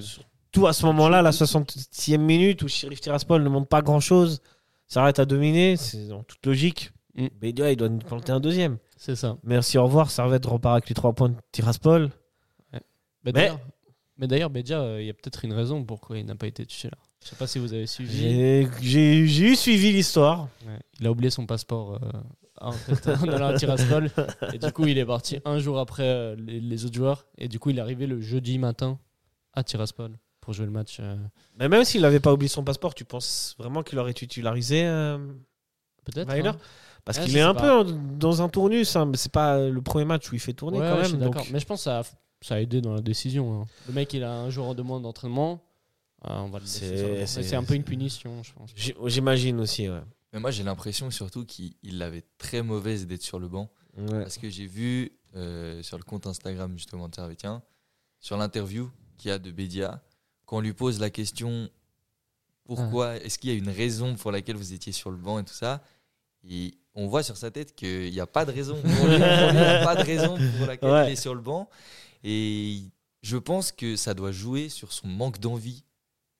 tout 0.52 0.68
à 0.68 0.74
ce 0.74 0.86
moment-là, 0.86 1.22
la 1.22 1.32
60e 1.32 2.18
minute 2.18 2.62
où 2.62 2.68
Sheriff 2.68 3.02
Tiraspol 3.02 3.44
ne 3.44 3.50
monte 3.50 3.68
pas 3.68 3.82
grand-chose, 3.82 4.42
s'arrête 4.88 5.20
à 5.20 5.26
dominer, 5.26 5.76
c'est 5.76 6.12
en 6.12 6.24
toute 6.24 6.46
logique. 6.46 6.92
Mm. 7.16 7.28
Bédia, 7.42 7.72
il 7.72 7.76
doit 7.78 7.90
nous 7.90 7.98
planter 8.00 8.32
un 8.32 8.40
deuxième. 8.40 8.78
C'est 8.98 9.16
ça. 9.16 9.38
Merci, 9.44 9.78
au 9.78 9.84
revoir. 9.84 10.10
Servette 10.12 10.46
repart 10.46 10.74
avec 10.76 10.88
les 10.90 10.96
trois 10.96 11.14
points 11.14 11.30
de 11.30 11.36
Tiraspol. 11.52 12.10
Bah, 12.72 13.32
Mais- 13.34 13.52
Mais 14.18 14.28
d'ailleurs, 14.28 14.50
Bedia, 14.50 14.80
euh, 14.80 15.02
il 15.02 15.08
y 15.08 15.10
a 15.10 15.14
peut-être 15.14 15.44
une 15.46 15.54
raison 15.54 15.84
pourquoi 15.84 16.18
il 16.18 16.26
n'a 16.26 16.36
pas 16.36 16.48
été 16.48 16.66
touché 16.66 16.88
là. 16.90 16.98
Je 17.24 17.30
sais 17.30 17.36
pas 17.36 17.48
si 17.48 17.60
vous 17.60 17.74
avez 17.74 17.88
suivi. 17.88 18.68
J'ai 18.82 19.18
eu 19.18 19.56
suivi 19.56 19.92
l'histoire. 19.92 20.48
Ouais. 20.68 20.80
Il 21.00 21.08
a 21.08 21.12
oublié 21.12 21.30
son 21.32 21.46
passeport 21.46 21.96
euh, 21.96 22.00
en, 22.62 22.72
fait, 22.72 23.08
en 23.10 23.28
allant 23.28 23.48
à 23.48 23.54
Tiraspol. 23.58 24.10
Et 24.54 24.60
du 24.60 24.72
coup, 24.72 24.86
il 24.86 24.98
est 24.98 25.06
parti 25.06 25.40
un 25.44 25.58
jour 25.60 25.80
après 25.80 26.04
euh, 26.04 26.36
les, 26.38 26.60
les 26.60 26.86
autres 26.86 26.94
joueurs. 26.96 27.26
Et 27.38 27.48
du 27.48 27.60
coup, 27.60 27.72
il 27.72 27.78
est 27.80 27.82
arrivé 27.82 28.06
le 28.08 28.22
jeudi 28.22 28.58
matin 28.60 29.00
à 29.54 29.64
Tiraspol 29.64 30.12
pour 30.40 30.54
jouer 30.54 30.66
le 30.66 30.72
match. 30.72 30.98
euh, 31.00 31.16
Mais 31.58 31.68
même 31.68 31.84
s'il 31.84 32.02
n'avait 32.02 32.20
pas 32.20 32.32
oublié 32.32 32.48
son 32.48 32.64
passeport, 32.64 32.94
tu 32.94 33.06
penses 33.06 33.56
vraiment 33.58 33.82
qu'il 33.82 33.98
aurait 33.98 34.14
titularisé 34.14 34.84
Peut-être. 36.06 36.30
Hein. 36.32 36.56
Parce 37.04 37.18
Ah, 37.20 37.24
qu'il 37.26 37.36
est 37.38 37.42
un 37.42 37.54
pas. 37.54 37.84
peu 37.84 37.92
dans 38.18 38.42
un 38.42 38.50
tournus, 38.50 38.96
hein, 38.96 39.12
c'est 39.16 39.32
pas 39.32 39.60
le 39.68 39.82
premier 39.82 40.06
match 40.06 40.32
où 40.32 40.36
il 40.36 40.40
fait 40.40 40.54
tourner 40.54 40.80
Ouais, 40.80 40.88
quand 40.90 40.98
ouais, 40.98 41.06
je 41.06 41.16
même. 41.16 41.22
suis 41.22 41.32
donc- 41.32 41.50
Mais 41.52 41.60
je 41.60 41.66
pense 41.66 41.80
que 41.80 41.84
ça 41.84 42.00
a, 42.00 42.04
ça 42.46 42.56
a 42.56 42.60
aidé 42.60 42.82
dans 42.82 42.94
la 42.94 43.02
décision. 43.02 43.62
hein. 43.62 43.66
Le 43.88 43.94
mec, 43.94 44.14
il 44.14 44.24
a 44.24 44.32
un 44.32 44.50
jour 44.50 44.76
de 44.76 44.82
moins 44.82 45.00
d'entraînement. 45.00 45.62
Ah, 46.22 46.42
on 46.44 46.50
va 46.50 46.60
le 46.60 46.66
laisser 46.66 46.80
C'est- 46.90 46.98
sur 46.98 47.08
le 47.08 47.14
banc. 47.20 47.26
c'est- 47.26 47.44
C'est 47.44 47.56
un 47.56 47.64
peu 47.64 47.74
une 47.76 47.84
punition, 47.84 48.42
je 48.44 48.54
pense. 48.54 48.72
J'imagine 49.08 49.60
aussi, 49.60 49.90
ouais. 49.90 50.02
Mais 50.34 50.40
moi, 50.40 50.52
j'ai 50.52 50.64
l'impression 50.64 51.10
surtout 51.12 51.46
qu'il 51.46 51.74
il 51.84 51.98
l'avait 51.98 52.24
très 52.38 52.62
mauvaise 52.62 53.08
d'être 53.08 53.22
sur 53.22 53.40
le 53.40 53.48
banc. 53.48 53.70
Ouais. 53.98 54.22
Parce 54.22 54.38
que 54.38 54.50
j'ai 54.50 54.66
vu 54.68 55.12
euh, 55.36 55.82
sur 55.84 55.98
le 55.98 56.04
compte 56.04 56.28
Instagram 56.28 56.72
justement 56.78 57.10
de 57.10 57.16
Servetien, 57.16 57.62
sur 58.20 58.38
l'interview 58.38 58.90
qu'il 59.18 59.30
y 59.30 59.32
a 59.34 59.38
de 59.40 59.52
Bédia, 59.52 60.02
quand 60.46 60.58
on 60.58 60.62
lui 60.62 60.74
pose 60.74 61.00
la 61.00 61.10
question 61.10 61.70
pourquoi, 62.66 63.18
est-ce 63.18 63.38
qu'il 63.38 63.50
y 63.52 63.54
a 63.54 63.58
une 63.58 63.70
raison 63.70 64.16
pour 64.16 64.32
laquelle 64.32 64.56
vous 64.56 64.74
étiez 64.74 64.92
sur 64.92 65.12
le 65.12 65.18
banc 65.18 65.38
et 65.40 65.44
tout 65.44 65.54
ça, 65.54 65.84
et 66.50 66.74
on 66.96 67.08
voit 67.08 67.22
sur 67.22 67.38
sa 67.38 67.52
tête 67.52 67.76
qu'il 67.76 68.12
n'y 68.12 68.20
a 68.20 68.26
pas 68.28 68.46
de 68.46 68.52
raison. 68.52 68.76
Pour 68.82 68.90
lui, 68.90 68.96
pour 68.98 69.08
lui, 69.08 69.18
il 69.18 69.56
n'y 69.56 69.60
a 69.62 69.84
pas 69.84 69.96
de 69.96 70.04
raison 70.04 70.38
pour 70.58 70.68
laquelle 70.68 70.90
Ouais. 70.90 71.10
il 71.10 71.14
est 71.14 71.16
sur 71.16 71.36
le 71.36 71.42
banc. 71.42 71.70
Et 72.28 72.82
je 73.22 73.38
pense 73.38 73.72
que 73.72 73.96
ça 73.96 74.16
doit 74.16 74.32
jouer 74.32 74.68
sur 74.70 74.92
son 74.92 75.08
manque 75.08 75.40
d'envie 75.40 75.84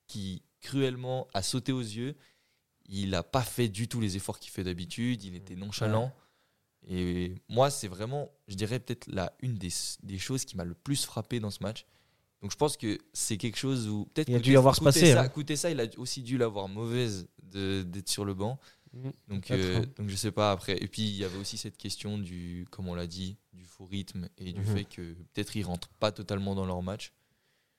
qui 0.08 0.42
cruellement 0.60 1.28
a 1.32 1.42
sauté 1.42 1.70
aux 1.70 1.80
yeux. 1.80 2.16
Il 2.88 3.10
n'a 3.10 3.22
pas 3.22 3.42
fait 3.42 3.68
du 3.68 3.86
tout 3.88 4.00
les 4.00 4.16
efforts 4.16 4.40
qu'il 4.40 4.50
fait 4.50 4.64
d'habitude, 4.64 5.22
il 5.22 5.36
était 5.36 5.54
nonchalant. 5.56 6.12
Et 6.88 7.34
moi, 7.48 7.70
c'est 7.70 7.88
vraiment, 7.88 8.30
je 8.48 8.54
dirais 8.56 8.78
peut-être 8.80 9.06
la 9.08 9.32
une 9.40 9.54
des, 9.58 9.70
des 10.02 10.18
choses 10.18 10.44
qui 10.44 10.56
m'a 10.56 10.64
le 10.64 10.74
plus 10.74 11.04
frappé 11.04 11.38
dans 11.40 11.50
ce 11.50 11.62
match. 11.62 11.86
Donc 12.42 12.50
je 12.50 12.56
pense 12.56 12.76
que 12.76 12.98
c'est 13.12 13.38
quelque 13.38 13.56
chose 13.56 13.88
où 13.88 14.06
peut-être 14.06 14.28
Il 14.28 14.34
a 14.36 14.38
dû 14.40 14.52
y 14.52 14.56
avoir 14.56 14.74
se 14.76 14.80
passer, 14.84 15.00
hein. 15.24 15.28
Coutessa, 15.28 15.70
il 15.70 15.80
a 15.80 15.86
aussi 15.98 16.22
dû 16.22 16.36
l'avoir 16.36 16.68
mauvaise 16.68 17.28
de- 17.42 17.82
d'être 17.82 18.08
sur 18.08 18.24
le 18.24 18.34
banc. 18.34 18.58
Mhm. 18.96 19.12
Donc, 19.28 19.50
euh, 19.50 19.84
donc 19.98 20.08
je 20.08 20.16
sais 20.16 20.30
pas 20.30 20.50
après. 20.52 20.76
Et 20.82 20.86
puis 20.88 21.02
il 21.02 21.16
y 21.16 21.24
avait 21.24 21.38
aussi 21.38 21.56
cette 21.58 21.76
question 21.76 22.18
du, 22.18 22.66
comme 22.70 22.88
on 22.88 22.94
l'a 22.94 23.06
dit, 23.06 23.36
du 23.52 23.64
faux 23.64 23.84
rythme 23.84 24.28
et 24.38 24.52
du 24.52 24.60
Mhm. 24.60 24.66
fait 24.66 24.84
que 24.84 25.02
peut-être 25.34 25.54
ils 25.56 25.64
rentrent 25.64 25.88
pas 26.00 26.12
totalement 26.12 26.54
dans 26.54 26.64
leur 26.66 26.82
match. 26.82 27.12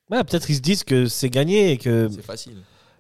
Ouais, 0.10 0.24
peut-être 0.24 0.50
ils 0.50 0.56
se 0.56 0.62
disent 0.62 0.84
que 0.84 1.08
c'est 1.08 1.30
gagné 1.30 1.72
et 1.72 1.78
qu'il 1.78 2.08
C'est 2.12 2.22
facile. 2.22 2.58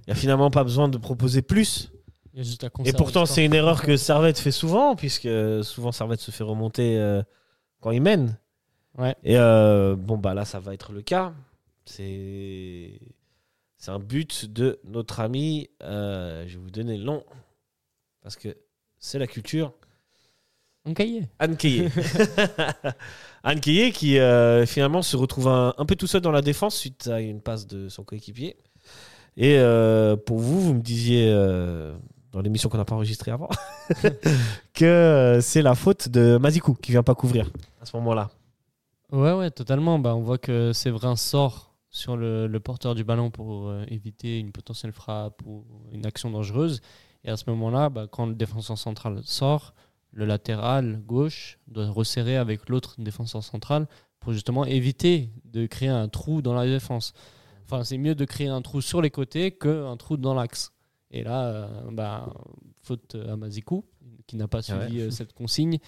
n'y 0.08 0.12
a 0.12 0.16
finalement 0.16 0.50
pas 0.52 0.64
besoin 0.64 0.90
de 0.90 0.98
proposer 0.98 1.42
plus. 1.42 1.90
Il 2.34 2.38
y 2.38 2.42
a 2.42 2.44
juste 2.44 2.64
à 2.64 2.70
Et 2.86 2.94
pourtant, 2.94 3.26
c'est 3.26 3.44
une 3.46 3.54
erreur 3.54 3.82
que 3.82 3.98
Servette 3.98 4.38
fait 4.40 4.52
souvent, 4.52 4.96
puisque 4.96 5.30
souvent 5.64 5.92
Servette 5.92 6.20
se 6.22 6.32
fait 6.32 6.44
remonter 6.44 6.98
euh, 7.00 7.24
quand 7.80 7.92
il 7.92 8.02
mène. 8.02 8.38
Ouais. 8.98 9.16
Et 9.24 9.38
euh, 9.38 9.96
bon, 9.96 10.18
bah 10.18 10.34
là, 10.34 10.44
ça 10.46 10.60
va 10.60 10.74
être 10.74 10.92
le 10.92 11.02
cas. 11.02 11.34
C'est 11.86 13.00
c'est 13.78 13.92
un 13.92 14.00
but 14.00 14.52
de 14.52 14.80
notre 14.84 15.20
ami. 15.20 15.70
euh, 15.84 16.46
je 16.48 16.54
vais 16.58 16.64
vous 16.64 16.70
donner 16.72 16.98
le 16.98 17.04
nom, 17.04 17.24
parce 18.22 18.36
que 18.36 18.58
c'est 19.00 19.20
la 19.20 19.28
culture. 19.28 19.74
Anne 21.40 21.58
Keillé. 21.58 21.90
Anne 23.44 23.60
qui 23.60 24.20
euh, 24.20 24.66
finalement 24.66 25.02
se 25.02 25.18
retrouve 25.18 25.50
un, 25.50 25.74
un 25.78 25.86
peu 25.86 25.96
tout 25.96 26.08
seul 26.08 26.22
dans 26.22 26.32
la 26.32 26.42
défense 26.42 26.76
suite 26.76 27.08
à 27.08 27.20
une 27.20 27.42
passe 27.42 27.68
de 27.68 27.90
son 27.90 28.04
coéquipier. 28.04 28.56
Et 29.36 29.58
euh, 29.58 30.16
pour 30.16 30.40
vous, 30.40 30.62
vous 30.62 30.74
me 30.74 30.82
disiez 30.82 31.30
euh, 31.30 31.96
dans 32.32 32.40
l'émission 32.40 32.70
qu'on 32.70 32.78
n'a 32.78 32.86
pas 32.86 32.96
enregistrée 32.96 33.32
avant 33.32 33.50
que 34.74 35.40
c'est 35.42 35.62
la 35.62 35.76
faute 35.76 36.08
de 36.10 36.38
Mazikou 36.38 36.74
qui 36.74 36.92
vient 36.92 37.04
pas 37.04 37.16
couvrir 37.16 37.52
à 37.82 37.86
ce 37.86 37.96
moment-là. 37.98 38.30
Ouais, 39.12 39.34
ouais, 39.34 39.52
totalement. 39.52 40.00
Bah, 40.00 40.16
on 40.16 40.22
voit 40.22 40.38
que 40.38 40.72
Séverin 40.72 41.16
sort 41.18 41.76
sur 41.90 42.16
le, 42.16 42.48
le 42.48 42.60
porteur 42.60 42.96
du 42.96 43.04
ballon 43.04 43.30
pour 43.30 43.74
éviter 43.90 44.40
une 44.40 44.52
potentielle 44.52 44.94
frappe 44.94 45.42
ou 45.46 45.66
une 45.92 46.06
action 46.06 46.32
dangereuse. 46.32 46.82
Et 47.28 47.30
à 47.30 47.36
ce 47.36 47.44
moment-là, 47.50 47.90
bah, 47.90 48.08
quand 48.10 48.26
le 48.26 48.36
défenseur 48.36 48.78
central 48.78 49.20
sort, 49.24 49.76
le 50.14 50.26
latéral 50.26 51.02
gauche 51.06 51.60
doit 51.68 51.90
resserrer 51.90 52.38
avec 52.38 52.70
l'autre 52.70 52.96
défenseur 53.00 53.44
central 53.44 53.88
pour 54.22 54.32
justement 54.32 54.64
éviter 54.66 55.30
de 55.44 55.66
créer 55.68 55.90
un 55.90 56.08
trou 56.08 56.42
dans 56.42 56.54
la 56.54 56.66
défense. 56.66 57.14
Enfin, 57.66 57.84
c'est 57.84 57.98
mieux 57.98 58.16
de 58.16 58.24
créer 58.24 58.48
un 58.48 58.62
trou 58.62 58.80
sur 58.80 59.02
les 59.02 59.10
côtés 59.10 59.52
qu'un 59.52 59.98
trou 59.98 60.16
dans 60.16 60.34
l'axe. 60.34 60.72
Et 61.12 61.22
là, 61.24 61.48
euh, 61.48 61.68
bah, 61.92 62.34
faute 62.82 63.16
à 63.16 63.36
Mazikou, 63.36 63.84
qui 64.26 64.38
n'a 64.38 64.48
pas 64.48 64.60
ouais. 64.60 64.64
suivi 64.64 65.02
euh, 65.02 65.12
cette 65.12 65.34
consigne, 65.34 65.80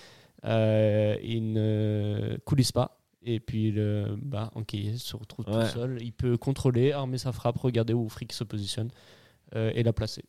euh, 0.43 1.15
il 1.23 1.53
ne 1.53 2.37
coulisse 2.43 2.73
pas. 2.73 2.99
Et 3.21 3.39
puis, 3.39 3.71
le, 3.71 4.17
bah, 4.21 4.51
Anquet 4.55 4.95
se 4.97 5.15
retrouve 5.15 5.45
Ouais. 5.47 5.65
tout 5.65 5.71
seul. 5.73 6.01
Il 6.01 6.11
peut 6.11 6.37
contrôler, 6.37 6.91
armer 6.91 7.17
sa 7.17 7.31
frappe, 7.31 7.57
regarder 7.57 7.93
où 7.93 8.09
Frick 8.09 8.33
se 8.33 8.43
positionne 8.43 8.91
euh, 9.55 9.71
et 9.73 9.83
la 9.83 9.93
placer. 9.93 10.25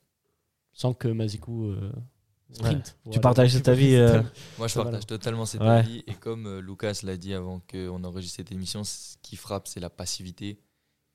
Sans 0.72 0.94
que 0.94 1.08
Mazikou 1.08 1.66
euh, 1.70 1.92
sprint. 2.52 2.84
Tu 2.84 2.92
Voilà. 3.04 3.20
partages 3.20 3.52
cet 3.52 3.68
avis 3.68 3.94
euh, 3.94 4.22
Moi, 4.58 4.68
je 4.68 4.74
partage 4.74 5.06
totalement 5.06 5.46
cet 5.46 5.60
Ouais. 5.60 5.68
avis. 5.68 6.04
Et 6.06 6.14
comme 6.14 6.46
euh, 6.46 6.60
Lucas 6.60 7.00
l'a 7.02 7.16
dit 7.16 7.34
avant 7.34 7.60
qu'on 7.70 8.02
enregistre 8.04 8.36
cette 8.36 8.52
émission, 8.52 8.84
ce 8.84 9.16
qui 9.22 9.36
frappe, 9.36 9.68
c'est 9.68 9.80
la 9.80 9.90
passivité. 9.90 10.58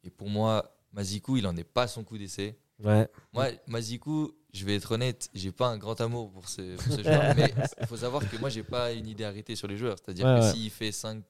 Et 0.03 0.09
pour 0.09 0.29
moi, 0.29 0.77
Mazikou, 0.93 1.38
il 1.38 1.47
en 1.47 1.55
est 1.57 1.63
pas 1.63 1.83
à 1.83 1.88
son 1.88 2.03
coup 2.03 2.17
d'essai. 2.17 2.57
Ouais. 2.83 3.09
Moi, 3.33 3.47
Mazikou, 3.67 4.33
je 4.53 4.65
vais 4.65 4.75
être 4.75 4.91
honnête, 4.91 5.29
j'ai 5.33 5.51
pas 5.53 5.67
un 5.67 5.77
grand 5.77 6.00
amour 6.01 6.31
pour 6.31 6.47
ce, 6.50 6.75
pour 6.75 6.93
ce 6.93 7.01
joueur, 7.03 7.33
mais 7.38 7.53
il 7.81 7.88
faut 7.88 7.97
savoir 7.97 8.29
que 8.29 8.38
moi, 8.38 8.50
j'ai 8.50 8.63
pas 8.63 8.91
une 8.91 9.07
idée 9.07 9.24
arrêtée 9.24 9.55
sur 9.55 9.67
les 9.67 9.77
joueurs. 9.77 9.95
C'est-à-dire 9.97 10.25
Ouais, 10.25 10.39
que 10.39 10.45
ouais. 10.45 10.51
s'il 10.53 10.69
fait 10.69 10.91
5 10.91 11.24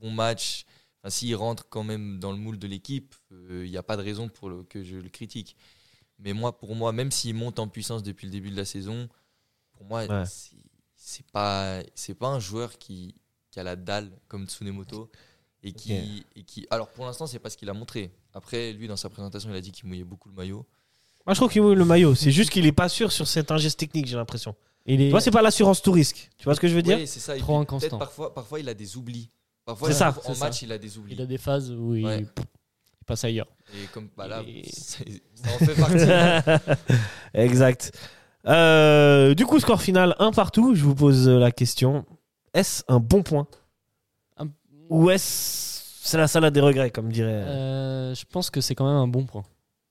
bons 0.00 0.10
matchs, 0.12 0.64
enfin, 1.02 1.10
s'il 1.10 1.34
rentre 1.36 1.68
quand 1.68 1.82
même 1.84 2.20
dans 2.20 2.30
le 2.32 2.38
moule 2.38 2.58
de 2.58 2.66
l'équipe, 2.68 3.14
il 3.50 3.68
n'y 3.70 3.76
a 3.76 3.82
pas 3.82 3.96
de 3.96 4.02
raison 4.02 4.28
pour 4.28 4.48
le- 4.48 4.62
que 4.62 4.82
je 4.84 4.96
le 4.96 5.08
critique. 5.08 5.56
Mais 6.24 6.32
moi, 6.32 6.56
pour 6.58 6.74
moi, 6.74 6.92
même 6.92 7.10
s'il 7.10 7.34
monte 7.34 7.58
en 7.58 7.68
puissance 7.68 8.02
depuis 8.02 8.26
le 8.26 8.32
début 8.32 8.50
de 8.50 8.56
la 8.56 8.64
saison, 8.64 9.08
pour 9.72 9.84
moi, 9.86 10.04
Ouais. 10.06 10.24
c'est- 10.96 11.26
pas, 11.32 11.80
c'est 11.94 12.14
pas 12.14 12.28
un 12.28 12.38
joueur 12.38 12.78
qui, 12.78 13.14
qui 13.50 13.58
a 13.60 13.62
la 13.64 13.76
dalle 13.76 14.10
comme 14.28 14.46
Tsunemoto. 14.46 15.10
Et 15.64 15.72
qui, 15.72 16.24
et 16.34 16.42
qui, 16.42 16.66
alors 16.70 16.88
pour 16.88 17.04
l'instant, 17.06 17.26
c'est 17.28 17.38
pas 17.38 17.48
ce 17.48 17.56
qu'il 17.56 17.70
a 17.70 17.72
montré. 17.74 18.10
Après, 18.34 18.72
lui, 18.72 18.88
dans 18.88 18.96
sa 18.96 19.08
présentation, 19.08 19.48
il 19.50 19.54
a 19.56 19.60
dit 19.60 19.70
qu'il 19.70 19.86
mouillait 19.88 20.02
beaucoup 20.02 20.28
le 20.28 20.34
maillot. 20.34 20.66
Moi, 21.24 21.34
je 21.34 21.38
trouve 21.38 21.50
qu'il 21.52 21.62
mouille 21.62 21.76
le 21.76 21.84
maillot. 21.84 22.16
C'est 22.16 22.32
juste 22.32 22.50
qu'il 22.50 22.66
est 22.66 22.72
pas 22.72 22.88
sûr 22.88 23.12
sur 23.12 23.28
cet 23.28 23.56
geste 23.58 23.78
technique, 23.78 24.06
j'ai 24.06 24.16
l'impression. 24.16 24.56
Il 24.86 25.00
est 25.00 25.04
Tu 25.06 25.10
vois, 25.12 25.20
c'est 25.20 25.30
pas 25.30 25.40
l'assurance 25.42 25.80
tout 25.80 25.92
risque. 25.92 26.30
Tu 26.36 26.44
vois 26.44 26.56
ce 26.56 26.60
que 26.60 26.66
je 26.66 26.74
veux 26.74 26.82
dire? 26.82 26.98
Oui, 26.98 27.06
c'est 27.06 27.20
ça. 27.20 27.36
Trop 27.38 27.58
inconstant. 27.58 27.96
Parfois, 27.98 28.34
parfois, 28.34 28.58
il 28.58 28.68
a 28.68 28.74
des 28.74 28.96
oublis. 28.96 29.30
Parfois, 29.64 29.86
C'est 29.92 29.98
ça, 29.98 30.16
en 30.24 30.34
match, 30.38 30.60
ça. 30.60 30.66
il 30.66 30.72
a 30.72 30.78
des 30.78 30.98
oublis. 30.98 31.12
il 31.14 31.20
a 31.22 31.26
des 31.26 31.38
phases 31.38 31.70
où 31.70 31.94
il, 31.94 32.04
Ouais. 32.04 32.26
Il 33.02 33.04
passe 33.04 33.24
ailleurs. 33.24 33.48
Et 33.74 33.86
comme 33.92 34.08
bah 34.16 34.28
là, 34.28 34.42
Et- 34.46 34.62
ça 34.70 35.02
en 35.54 35.58
fait 35.58 35.74
partie. 35.74 36.72
exact. 37.34 37.92
Euh, 38.46 39.34
du 39.34 39.44
coup, 39.44 39.58
score 39.58 39.82
final, 39.82 40.14
un 40.20 40.30
partout. 40.30 40.74
Je 40.74 40.84
vous 40.84 40.94
pose 40.94 41.28
la 41.28 41.50
question 41.50 42.04
est-ce 42.54 42.82
un 42.88 43.00
bon 43.00 43.22
point 43.22 43.46
Un- 44.36 44.48
Ou 44.90 45.10
est-ce 45.10 45.72
c'est 46.04 46.18
la 46.18 46.26
salade 46.26 46.52
des 46.52 46.60
regrets, 46.60 46.90
comme 46.90 47.10
dirait 47.12 47.30
Euh, 47.30 48.14
je 48.14 48.24
pense 48.30 48.50
que 48.50 48.60
c'est 48.60 48.74
quand 48.74 48.86
même 48.86 48.96
un 48.96 49.06
bon 49.06 49.24
point. 49.24 49.44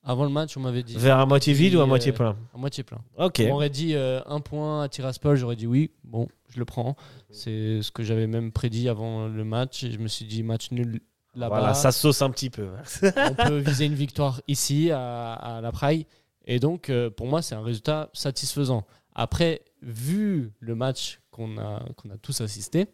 Avant 0.04 0.24
le 0.26 0.30
match, 0.30 0.58
on 0.58 0.60
m'avait 0.60 0.84
dit 0.84 0.96
Vers 0.98 1.20
à 1.20 1.26
moitié 1.26 1.54
vide 1.54 1.76
ou 1.76 1.80
à 1.80 1.84
euh, 1.84 1.86
moitié 1.86 2.12
plein 2.12 2.36
à 2.54 2.58
moitié 2.58 2.84
plein. 2.84 3.00
Ok. 3.18 3.42
On 3.46 3.50
m'aurait 3.50 3.70
dit 3.70 3.96
euh, 3.96 4.20
un 4.26 4.40
point 4.42 4.84
à 4.84 4.90
Tiraspol, 4.90 5.38
j'aurais 5.38 5.56
dit 5.56 5.68
oui. 5.68 5.92
Bon, 6.04 6.28
je 6.50 6.60
le 6.60 6.66
prends. 6.66 6.96
C'est 7.30 7.82
ce 7.82 7.92
que 7.92 8.04
j'avais 8.04 8.28
même 8.28 8.52
prédit 8.52 8.90
avant 8.90 9.28
le 9.28 9.44
match. 9.44 9.84
Et 9.84 9.92
je 9.92 10.00
me 10.00 10.08
suis 10.08 10.26
dit 10.26 10.44
match 10.44 10.72
nul. 10.72 11.02
Voilà, 11.48 11.74
ça 11.74 11.92
sauce 11.92 12.22
un 12.22 12.30
petit 12.30 12.50
peu. 12.50 12.70
on 13.04 13.36
peut 13.36 13.58
viser 13.58 13.86
une 13.86 13.94
victoire 13.96 14.42
ici 14.48 14.92
à, 14.92 15.34
à 15.34 15.62
la 15.62 15.72
Praille. 15.72 16.06
Et 16.46 16.60
donc, 16.60 16.90
euh, 16.90 17.10
pour 17.10 17.28
moi, 17.28 17.42
c'est 17.42 17.56
un 17.56 17.62
résultat 17.64 18.10
satisfaisant. 18.14 18.86
Après, 19.16 19.62
vu 19.82 20.52
le 20.60 20.76
match 20.76 21.22
qu'on 21.32 21.58
a, 21.58 21.84
qu'on 21.98 22.10
a 22.10 22.18
tous 22.18 22.42
assisté, 22.42 22.88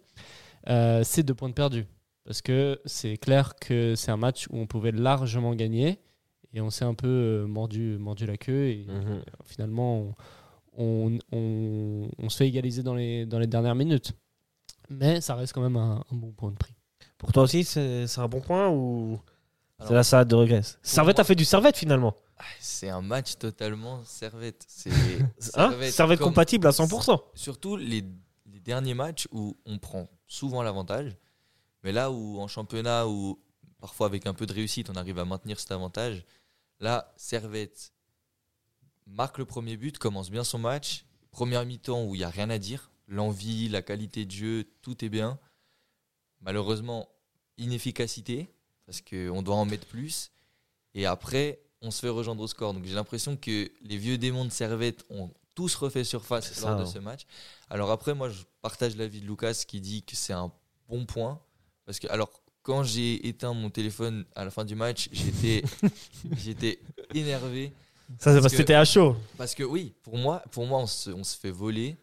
euh, 0.69 1.01
c'est 1.03 1.23
deux 1.23 1.33
points 1.33 1.49
de 1.49 1.53
perdus. 1.53 1.85
Parce 2.25 2.41
que 2.41 2.79
c'est 2.85 3.17
clair 3.17 3.55
que 3.55 3.95
c'est 3.95 4.11
un 4.11 4.17
match 4.17 4.47
où 4.49 4.57
on 4.57 4.67
pouvait 4.67 4.91
largement 4.91 5.55
gagner. 5.55 5.99
Et 6.53 6.61
on 6.61 6.69
s'est 6.69 6.85
un 6.85 6.93
peu 6.93 7.07
euh, 7.07 7.47
mordu, 7.47 7.97
mordu 7.99 8.25
la 8.25 8.37
queue. 8.37 8.67
Et 8.67 8.85
Mhm. 8.87 9.21
finalement, 9.45 10.13
on, 10.77 11.07
on- 11.11 11.19
on- 11.31 12.09
on 12.17 12.29
se 12.29 12.37
fait 12.37 12.47
égaliser 12.47 12.83
dans 12.83 12.95
les, 12.95 13.25
dans 13.25 13.39
les 13.39 13.47
dernières 13.47 13.75
minutes. 13.75 14.13
Mais 14.89 15.21
ça 15.21 15.35
reste 15.35 15.53
quand 15.53 15.61
même 15.61 15.75
un, 15.77 16.03
un 16.11 16.15
bon 16.15 16.31
point 16.31 16.51
de 16.51 16.57
prix. 16.57 16.73
Pour 17.17 17.31
toi 17.31 17.43
aussi, 17.43 17.63
c'est 17.63 18.07
c'est 18.07 18.21
un 18.21 18.27
bon 18.27 18.41
point 18.41 18.69
ou? 18.69 19.19
C'est 19.79 19.83
Alors, 19.85 19.93
la 19.95 20.03
salade 20.03 20.27
de 20.27 20.35
regrets 20.35 20.61
Servette 20.81 21.19
a 21.19 21.23
fait 21.23 21.35
du 21.35 21.45
servette 21.45 21.77
finalement. 21.77 22.15
C'est 22.59 22.89
un 22.89 23.01
match 23.01 23.37
totalement 23.37 24.03
servette. 24.05 24.65
C'est 24.67 24.89
Hein? 25.55 25.73
servette 25.91 26.19
comme- 26.19 26.29
compatible 26.29 26.67
à 26.67 26.71
100%. 26.71 27.19
Surtout 27.35 27.77
les, 27.77 28.03
les 28.51 28.59
derniers 28.59 28.93
matchs 28.95 29.27
où 29.31 29.55
on 29.65 29.77
prend 29.77 30.09
souvent 30.27 30.63
l'avantage. 30.63 31.15
Mais 31.83 31.91
là 31.91 32.11
où 32.11 32.39
en 32.39 32.47
championnat, 32.47 33.07
où 33.07 33.39
parfois 33.79 34.07
avec 34.07 34.25
un 34.25 34.33
peu 34.33 34.45
de 34.47 34.53
réussite, 34.53 34.89
on 34.89 34.95
arrive 34.95 35.19
à 35.19 35.25
maintenir 35.25 35.59
cet 35.59 35.71
avantage, 35.71 36.25
là, 36.79 37.13
Servette 37.17 37.93
marque 39.05 39.37
le 39.37 39.45
premier 39.45 39.77
but, 39.77 39.97
commence 39.99 40.29
bien 40.29 40.43
son 40.43 40.57
match. 40.59 41.05
Première 41.31 41.65
mi-temps 41.65 42.03
où 42.03 42.15
il 42.15 42.19
n'y 42.19 42.23
a 42.23 42.29
rien 42.29 42.49
à 42.49 42.57
dire. 42.57 42.91
L'envie, 43.07 43.69
la 43.69 43.81
qualité 43.81 44.25
de 44.25 44.31
jeu, 44.31 44.63
tout 44.81 45.03
est 45.05 45.09
bien. 45.09 45.39
Malheureusement, 46.41 47.09
inefficacité, 47.57 48.49
parce 48.85 49.01
qu'on 49.01 49.41
doit 49.41 49.55
en 49.55 49.65
mettre 49.65 49.87
plus. 49.87 50.31
Et 50.93 51.05
après, 51.05 51.59
on 51.81 51.91
se 51.91 51.99
fait 51.99 52.09
rejoindre 52.09 52.41
au 52.41 52.47
score. 52.47 52.73
Donc 52.73 52.85
j'ai 52.85 52.95
l'impression 52.95 53.35
que 53.35 53.69
les 53.81 53.97
vieux 53.97 54.17
démons 54.17 54.45
de 54.45 54.51
Servette 54.51 55.05
ont 55.09 55.29
tous 55.55 55.75
refait 55.75 56.03
surface 56.03 56.61
lors 56.61 56.69
ça, 56.69 56.75
de 56.75 56.81
hein. 56.83 56.85
ce 56.85 56.99
match. 56.99 57.21
Alors 57.69 57.91
après, 57.91 58.13
moi, 58.13 58.29
je 58.29 58.43
partage 58.61 58.95
l'avis 58.95 59.21
de 59.21 59.25
Lucas 59.25 59.63
qui 59.67 59.81
dit 59.81 60.03
que 60.03 60.15
c'est 60.15 60.33
un 60.33 60.51
bon 60.87 61.05
point. 61.05 61.39
Parce 61.85 61.99
que, 61.99 62.07
alors, 62.07 62.29
quand 62.61 62.83
j'ai 62.83 63.27
éteint 63.27 63.53
mon 63.53 63.69
téléphone 63.69 64.25
à 64.35 64.43
la 64.45 64.51
fin 64.51 64.65
du 64.65 64.75
match, 64.75 65.09
j'étais 65.11 65.63
j'étais 66.37 66.79
énervé. 67.13 67.73
Ça, 68.19 68.33
c'est 68.33 68.41
parce 68.41 68.53
que 68.53 68.57
t'étais 68.57 68.73
à 68.73 68.85
chaud. 68.85 69.15
Parce 69.37 69.55
que 69.55 69.63
oui, 69.63 69.93
pour 70.03 70.17
moi, 70.17 70.43
pour 70.51 70.65
moi 70.65 70.79
on, 70.79 70.87
se, 70.87 71.09
on 71.09 71.23
se 71.23 71.37
fait 71.37 71.51
voler. 71.51 71.97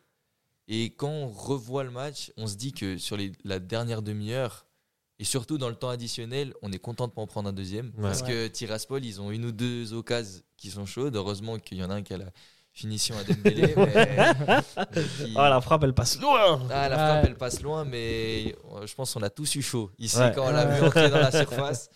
Et 0.68 0.90
quand 0.94 1.08
on 1.10 1.28
revoit 1.28 1.84
le 1.84 1.90
match, 1.90 2.32
on 2.36 2.46
se 2.46 2.56
dit 2.56 2.72
que 2.72 2.96
sur 2.98 3.16
les- 3.16 3.32
la 3.44 3.58
dernière 3.58 4.00
demi-heure, 4.02 4.66
et 5.18 5.24
surtout 5.24 5.58
dans 5.58 5.68
le 5.68 5.74
temps 5.76 5.90
additionnel, 5.90 6.54
on 6.62 6.72
est 6.72 6.78
content 6.78 7.06
de 7.06 7.12
pas 7.12 7.20
en 7.22 7.26
prendre 7.26 7.48
un 7.48 7.52
deuxième. 7.52 7.88
Ouais. 7.96 8.02
Parce 8.02 8.22
que 8.22 8.48
Tiraspol, 8.48 9.04
ils 9.04 9.20
ont 9.20 9.30
une 9.30 9.44
ou 9.44 9.52
deux 9.52 9.92
occasions 9.92 10.42
qui 10.56 10.70
sont 10.70 10.86
chaudes. 10.86 11.14
Heureusement 11.16 11.58
qu'il 11.58 11.78
y 11.78 11.84
en 11.84 11.90
a 11.90 11.94
un 11.94 12.02
qui 12.02 12.14
a 12.14 12.18
la 12.18 12.30
finition 12.72 13.14
à 13.16 13.22
Dembélé. 13.24 13.74
mais- 13.76 13.94
mais 13.94 15.02
qui- 15.26 15.34
Ah, 15.36 15.50
la 15.50 15.60
frappe, 15.60 15.84
elle 15.84 15.94
passe 15.94 16.18
loin. 16.18 16.66
ah, 16.70 16.88
la 16.88 16.96
Ouais. 16.96 17.02
frappe, 17.12 17.24
elle 17.26 17.36
passe 17.36 17.60
loin, 17.62 17.84
mais 17.84 18.56
euh, 18.74 18.86
je 18.86 18.94
pense 18.94 19.14
qu'on 19.14 19.22
a 19.22 19.30
tous 19.30 19.54
eu 19.54 19.62
chaud 19.62 19.90
ici 19.98 20.18
Ouais. 20.18 20.32
quand 20.34 20.46
on 20.48 20.50
l'a 20.50 20.64
vu 20.66 20.84
entrer 20.84 21.08
dans 21.10 21.20
la 21.20 21.30
surface. 21.76 21.88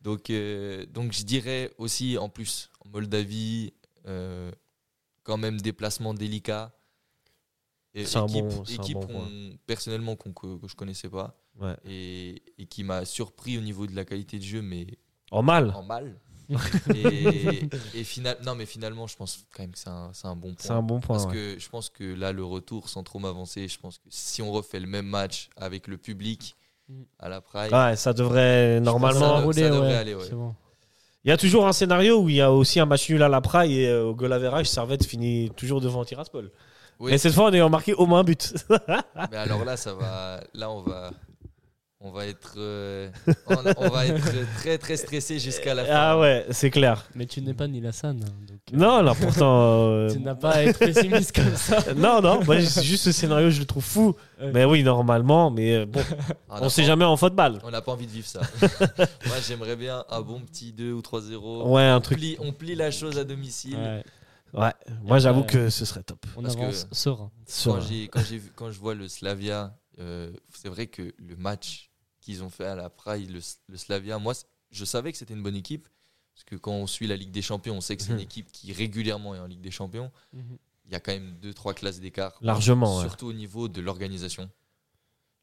Donc, 0.00 0.30
euh, 0.30 0.84
donc 0.86 1.12
je 1.12 1.22
dirais 1.22 1.72
aussi, 1.78 2.18
en 2.18 2.28
plus, 2.28 2.70
en 2.84 2.88
Moldavie, 2.88 3.72
euh, 4.08 4.50
quand 5.22 5.36
même 5.36 5.60
déplacement 5.60 6.14
délicat. 6.14 6.72
Et- 7.96 8.02
équipe, 8.02 8.44
bon- 8.44 8.64
c'est 8.64 8.78
un 8.78 8.82
équipe 8.82 8.98
bon 8.98 9.56
personnellement 9.66 10.16
qu'on- 10.16 10.32
que, 10.32 10.58
que 10.60 10.68
je 10.68 10.74
connaissais 10.76 11.08
pas 11.08 11.34
Ouais. 11.60 11.74
et, 11.88 12.42
et 12.58 12.66
qui 12.66 12.84
m'a 12.84 13.04
surpris 13.06 13.56
au 13.56 13.62
niveau 13.62 13.86
de 13.86 13.96
la 13.96 14.04
qualité 14.04 14.38
de 14.38 14.44
jeu, 14.44 14.60
mais 14.62 14.86
En 15.30 15.42
mal. 15.42 15.72
en 15.74 15.82
mal. 15.82 16.14
et, 16.94 17.68
et 17.94 18.04
final, 18.04 18.36
non, 18.44 18.54
mais 18.54 18.66
finalement, 18.66 19.06
je 19.06 19.16
pense 19.16 19.44
quand 19.54 19.62
même 19.62 19.72
que 19.72 19.78
c'est 19.78 19.88
un, 19.88 20.10
c'est 20.12 20.26
un 20.28 20.36
bon 20.36 20.48
point. 20.54 20.56
C'est 20.58 20.70
un 20.72 20.82
bon 20.82 21.00
point. 21.00 21.16
Parce 21.16 21.26
ouais. 21.28 21.32
que 21.32 21.56
je 21.58 21.68
pense 21.68 21.88
que 21.88 22.04
là, 22.04 22.32
le 22.32 22.44
retour, 22.44 22.88
sans 22.88 23.02
trop 23.02 23.18
m'avancer, 23.18 23.66
je 23.68 23.78
pense 23.78 23.98
que 23.98 24.04
si 24.10 24.42
on 24.42 24.52
refait 24.52 24.78
le 24.80 24.86
même 24.86 25.06
match 25.06 25.48
avec 25.56 25.86
le 25.88 25.96
public 25.98 26.54
Mm. 26.88 27.02
à 27.18 27.28
la 27.28 27.40
Pride, 27.40 27.72
Ouais, 27.72 27.96
ça 27.96 28.12
devrait 28.12 28.78
normalement. 28.80 29.40
rouler, 29.42 29.62
ça 29.62 29.70
devrait 29.70 29.88
ouais, 29.88 29.94
aller, 29.94 30.14
ouais. 30.14 30.24
c'est 30.24 30.36
bon. 30.36 30.54
Il 31.24 31.30
y 31.30 31.32
a 31.32 31.36
toujours 31.36 31.66
un 31.66 31.72
scénario 31.72 32.20
où 32.20 32.28
il 32.28 32.36
y 32.36 32.40
a 32.40 32.52
aussi 32.52 32.78
un 32.78 32.86
match 32.86 33.10
nul 33.10 33.20
à 33.24 33.28
la 33.28 33.40
Praille 33.40 33.80
et 33.80 33.88
euh, 33.88 34.04
au 34.04 34.14
goal 34.14 34.32
average, 34.32 34.66
Servette 34.66 35.04
finit 35.04 35.50
toujours 35.56 35.80
devant 35.80 36.04
Tiraspol. 36.04 36.52
Oui. 36.98 37.10
Mais 37.12 37.18
cette 37.18 37.34
fois, 37.34 37.46
on 37.50 37.52
est 37.52 37.68
marqué 37.68 37.92
au 37.94 38.06
moins 38.06 38.20
un 38.20 38.24
but. 38.24 38.54
Mais 39.30 39.36
alors 39.36 39.64
là, 39.64 39.76
ça 39.76 39.92
va. 39.94 40.40
Là, 40.54 40.70
on 40.70 40.82
va. 40.82 41.10
On 42.00 42.10
va 42.12 42.26
être. 42.26 42.54
euh, 42.58 43.08
on, 43.48 43.56
on 43.78 43.88
va 43.88 44.06
être 44.06 44.30
très 44.58 44.76
très 44.78 44.96
stressé 44.96 45.38
jusqu'à 45.38 45.74
la 45.74 45.84
fin. 45.84 45.92
ah 45.94 46.18
ouais, 46.18 46.46
c'est 46.50 46.70
clair. 46.70 47.04
Mais 47.14 47.26
tu 47.26 47.40
n'es 47.40 47.54
pas 47.54 47.66
Nilassan. 47.66 48.20
hein, 48.22 48.28
donc, 48.46 48.58
euh, 48.72 48.76
Non, 48.76 49.02
là, 49.02 49.14
pourtant. 49.18 49.88
euh, 49.88 50.10
Tu 50.10 50.20
n'as 50.20 50.34
pas 50.34 50.50
à 50.56 50.62
être 50.62 50.78
pessimiste 50.78 51.34
comme 51.34 51.56
ça. 51.56 51.78
non, 51.96 52.20
non, 52.20 52.44
moi, 52.44 52.60
c'est 52.60 52.82
juste 52.84 53.04
ce 53.04 53.12
scénario, 53.12 53.50
je 53.50 53.58
le 53.60 53.64
trouve 53.66 53.82
fou. 53.82 54.14
Ouais. 54.40 54.50
Mais 54.52 54.64
oui, 54.66 54.82
normalement, 54.84 55.50
mais 55.50 55.84
bon, 55.86 56.00
Ah, 56.48 56.58
on 56.60 56.64
n'a 56.64 56.68
sait 56.68 56.82
pas- 56.82 56.88
jamais 56.88 57.04
en 57.06 57.16
football. 57.16 57.58
On 57.64 57.70
n'a 57.70 57.80
pas 57.80 57.92
envie 57.92 58.06
de 58.06 58.12
vivre 58.12 58.28
ça. 58.28 58.40
Moi, 59.26 59.36
j'aimerais 59.48 59.76
bien 59.76 60.04
un 60.10 60.20
bon 60.20 60.40
petit 60.40 60.72
2 60.72 60.92
ou 60.92 61.00
3-0. 61.00 61.66
Ouais, 61.70 61.82
un 61.82 61.96
on, 61.96 62.00
truc. 62.00 62.18
plie, 62.18 62.36
on 62.40 62.52
plie 62.52 62.74
la 62.74 62.90
chose 62.90 63.18
à 63.18 63.24
domicile. 63.24 63.76
Ouais, 63.76 64.04
Ouais, 64.56 64.72
moi, 65.02 65.18
j'avoue 65.18 65.40
Ouais. 65.42 65.46
que 65.46 65.70
ce 65.70 65.84
serait 65.84 66.02
top. 66.02 66.24
on 66.36 66.42
Parce 66.42 66.56
que- 66.56 66.60
avance 66.62 66.86
serein. 66.92 67.30
Sur- 67.46 67.74
Quand, 67.74 67.80
j'ai, 67.82 68.08
quand, 68.08 68.22
j'ai 68.22 68.38
vu, 68.38 68.50
quand 68.54 68.70
je 68.70 68.78
vois 68.78 68.94
le 68.94 69.06
Slavia, 69.08 69.78
euh, 69.98 70.32
c'est 70.54 70.68
vrai 70.68 70.86
que 70.86 71.14
le 71.18 71.36
match 71.36 71.90
qu'ils 72.20 72.42
ont 72.42 72.50
fait 72.50 72.64
à 72.64 72.74
la 72.74 72.88
Praille, 72.90 73.26
le, 73.26 73.40
le 73.68 73.76
Slavia, 73.76 74.18
moi, 74.18 74.32
je 74.70 74.84
savais 74.84 75.12
que 75.12 75.18
c'était 75.18 75.34
une 75.34 75.42
bonne 75.42 75.56
équipe. 75.56 75.86
Parce 76.34 76.44
que 76.44 76.56
quand 76.56 76.72
on 76.72 76.86
suit 76.86 77.06
la 77.06 77.16
Ligue 77.16 77.30
des 77.30 77.40
Champions, 77.42 77.76
on 77.76 77.80
sait 77.80 77.96
que 77.96 78.02
c'est 78.02 78.10
une 78.10 78.16
Mhm. 78.16 78.22
équipe 78.22 78.52
qui 78.52 78.72
régulièrement 78.72 79.34
est 79.34 79.38
en 79.38 79.46
Ligue 79.46 79.60
des 79.62 79.70
Champions. 79.70 80.10
Il 80.34 80.92
y 80.92 80.94
a 80.94 81.00
quand 81.00 81.12
même 81.12 81.38
2-3 81.40 81.72
classes 81.74 81.98
d'écart. 82.00 82.34
Largement, 82.42 82.96
ouais. 82.98 83.02
Surtout 83.04 83.26
au 83.26 83.32
niveau 83.32 83.68
de 83.68 83.80
l'organisation. 83.80 84.50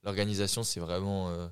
L'organisation, 0.04 0.64
c'est 0.64 0.80
vraiment 0.80 1.30
euh, 1.30 1.48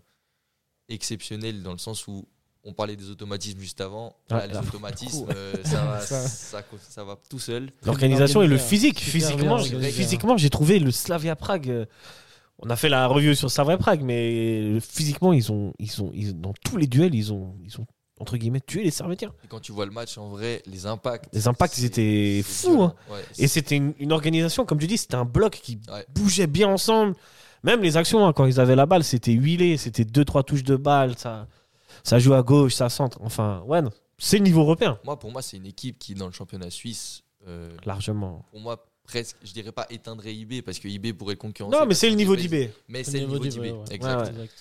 exceptionnel 0.90 1.64
dans 1.64 1.72
le 1.72 1.78
sens 1.78 2.08
où 2.08 2.28
on 2.64 2.74
parlait 2.74 2.96
des 2.96 3.10
automatismes 3.10 3.60
juste 3.60 3.82
avant. 3.82 4.16
Ah, 4.30 4.38
Là, 4.40 4.48
les 4.48 4.54
là, 4.54 4.62
automatismes, 4.62 5.26
euh, 5.36 5.54
ça, 5.64 5.84
va, 5.86 6.00
Ça- 6.02 6.28
ça, 6.28 6.64
ça 6.90 7.04
va 7.04 7.18
tout 7.30 7.40
seul. 7.40 7.72
L'organisation 7.86 8.42
et 8.44 8.48
le 8.48 8.58
physique. 8.58 9.00
Physiquement, 9.00 9.58
physiquement, 9.60 10.38
j'ai 10.38 10.50
trouvé 10.50 10.80
le 10.80 10.92
Slavia 10.92 11.36
Prague. 11.36 11.70
euh, 11.70 11.86
On 12.64 12.70
a 12.70 12.76
fait 12.76 12.90
la 12.90 13.08
review 13.08 13.34
sur 13.34 13.50
Slavia 13.50 13.78
Prague, 13.78 14.02
mais 14.04 14.80
physiquement, 14.82 15.34
ils 15.34 15.52
ont, 15.52 15.74
ils 15.80 16.02
ont, 16.04 16.12
ils- 16.14 16.40
dans 16.40 16.54
tous 16.64 16.78
les 16.78 16.86
duels, 16.86 17.16
ils 17.16 17.34
ont, 17.34 17.56
ils 17.64 17.80
ont 17.80 17.88
entre 18.20 18.38
guillemets 18.38 18.62
tué 18.62 18.84
les 18.84 18.92
Servétiens. 18.92 19.34
Et 19.44 19.48
quand 19.48 19.60
tu 19.60 19.72
vois 19.72 19.86
le 19.88 19.92
match 19.92 20.20
en 20.20 20.30
vrai, 20.30 20.62
les 20.68 20.86
impacts. 20.86 21.34
Les 21.34 21.48
impacts, 21.48 21.80
ils 21.80 21.86
étaient 21.86 22.44
fous. 22.46 22.84
Ouais, 23.10 23.18
Et 23.40 23.48
c'était 23.48 23.78
une, 23.78 23.96
une 23.98 24.12
organisation, 24.12 24.64
comme 24.64 24.78
tu 24.78 24.86
dis, 24.86 25.00
c'était 25.00 25.16
un 25.16 25.26
bloc 25.26 25.54
qui 25.54 25.80
Ouais. 25.92 26.06
bougeait 26.14 26.46
bien 26.46 26.68
ensemble. 26.68 27.16
Même 27.64 27.82
les 27.82 27.98
actions, 27.98 28.28
hein, 28.28 28.32
quand 28.34 28.46
ils 28.46 28.60
avaient 28.60 28.76
la 28.76 28.86
balle, 28.86 29.04
c'était 29.04 29.32
huilé, 29.32 29.78
c'était 29.78 30.06
deux 30.06 30.24
trois 30.24 30.44
touches 30.44 30.64
de 30.64 30.76
balle, 30.76 31.18
ça, 31.18 31.48
ça 32.04 32.20
joue 32.20 32.34
à 32.34 32.44
gauche, 32.44 32.74
ça 32.76 32.90
centre. 32.90 33.20
Enfin, 33.22 33.64
ouais, 33.66 33.82
non, 33.82 33.92
c'est 34.18 34.38
le 34.38 34.44
niveau 34.44 34.62
européen, 34.62 35.00
Moi, 35.04 35.18
pour 35.18 35.32
moi, 35.32 35.42
c'est 35.42 35.58
une 35.58 35.66
équipe 35.66 35.98
qui, 36.00 36.14
dans 36.14 36.28
le 36.28 36.32
championnat 36.32 36.70
suisse, 36.70 37.24
euh, 37.48 37.70
largement. 37.86 38.46
pour 38.52 38.60
moi, 38.60 38.86
presque, 39.04 39.36
je 39.44 39.52
dirais 39.52 39.72
pas 39.72 39.88
éteindrait 39.90 40.34
IB 40.36 40.62
parce 40.64 40.80
que 40.80 40.88
IB 40.88 41.14
pourrait 41.14 41.34
le 41.34 41.40
concurrencer. 41.40 41.78
Non, 41.78 41.86
mais 41.86 41.94
c'est 41.96 42.10
le 42.10 42.16
niveau 42.16 42.36
IB, 42.36 42.42
d'IB. 42.50 42.70
Mais 42.88 43.04
c'est 43.04 43.20
le 43.20 43.26
niveau 43.26 43.40
d'IB. 43.40 43.60
ouais. 43.62 43.74
Exact. 43.92 44.16
Ouais, 44.16 44.24
ouais. 44.24 44.30
Exact. 44.30 44.54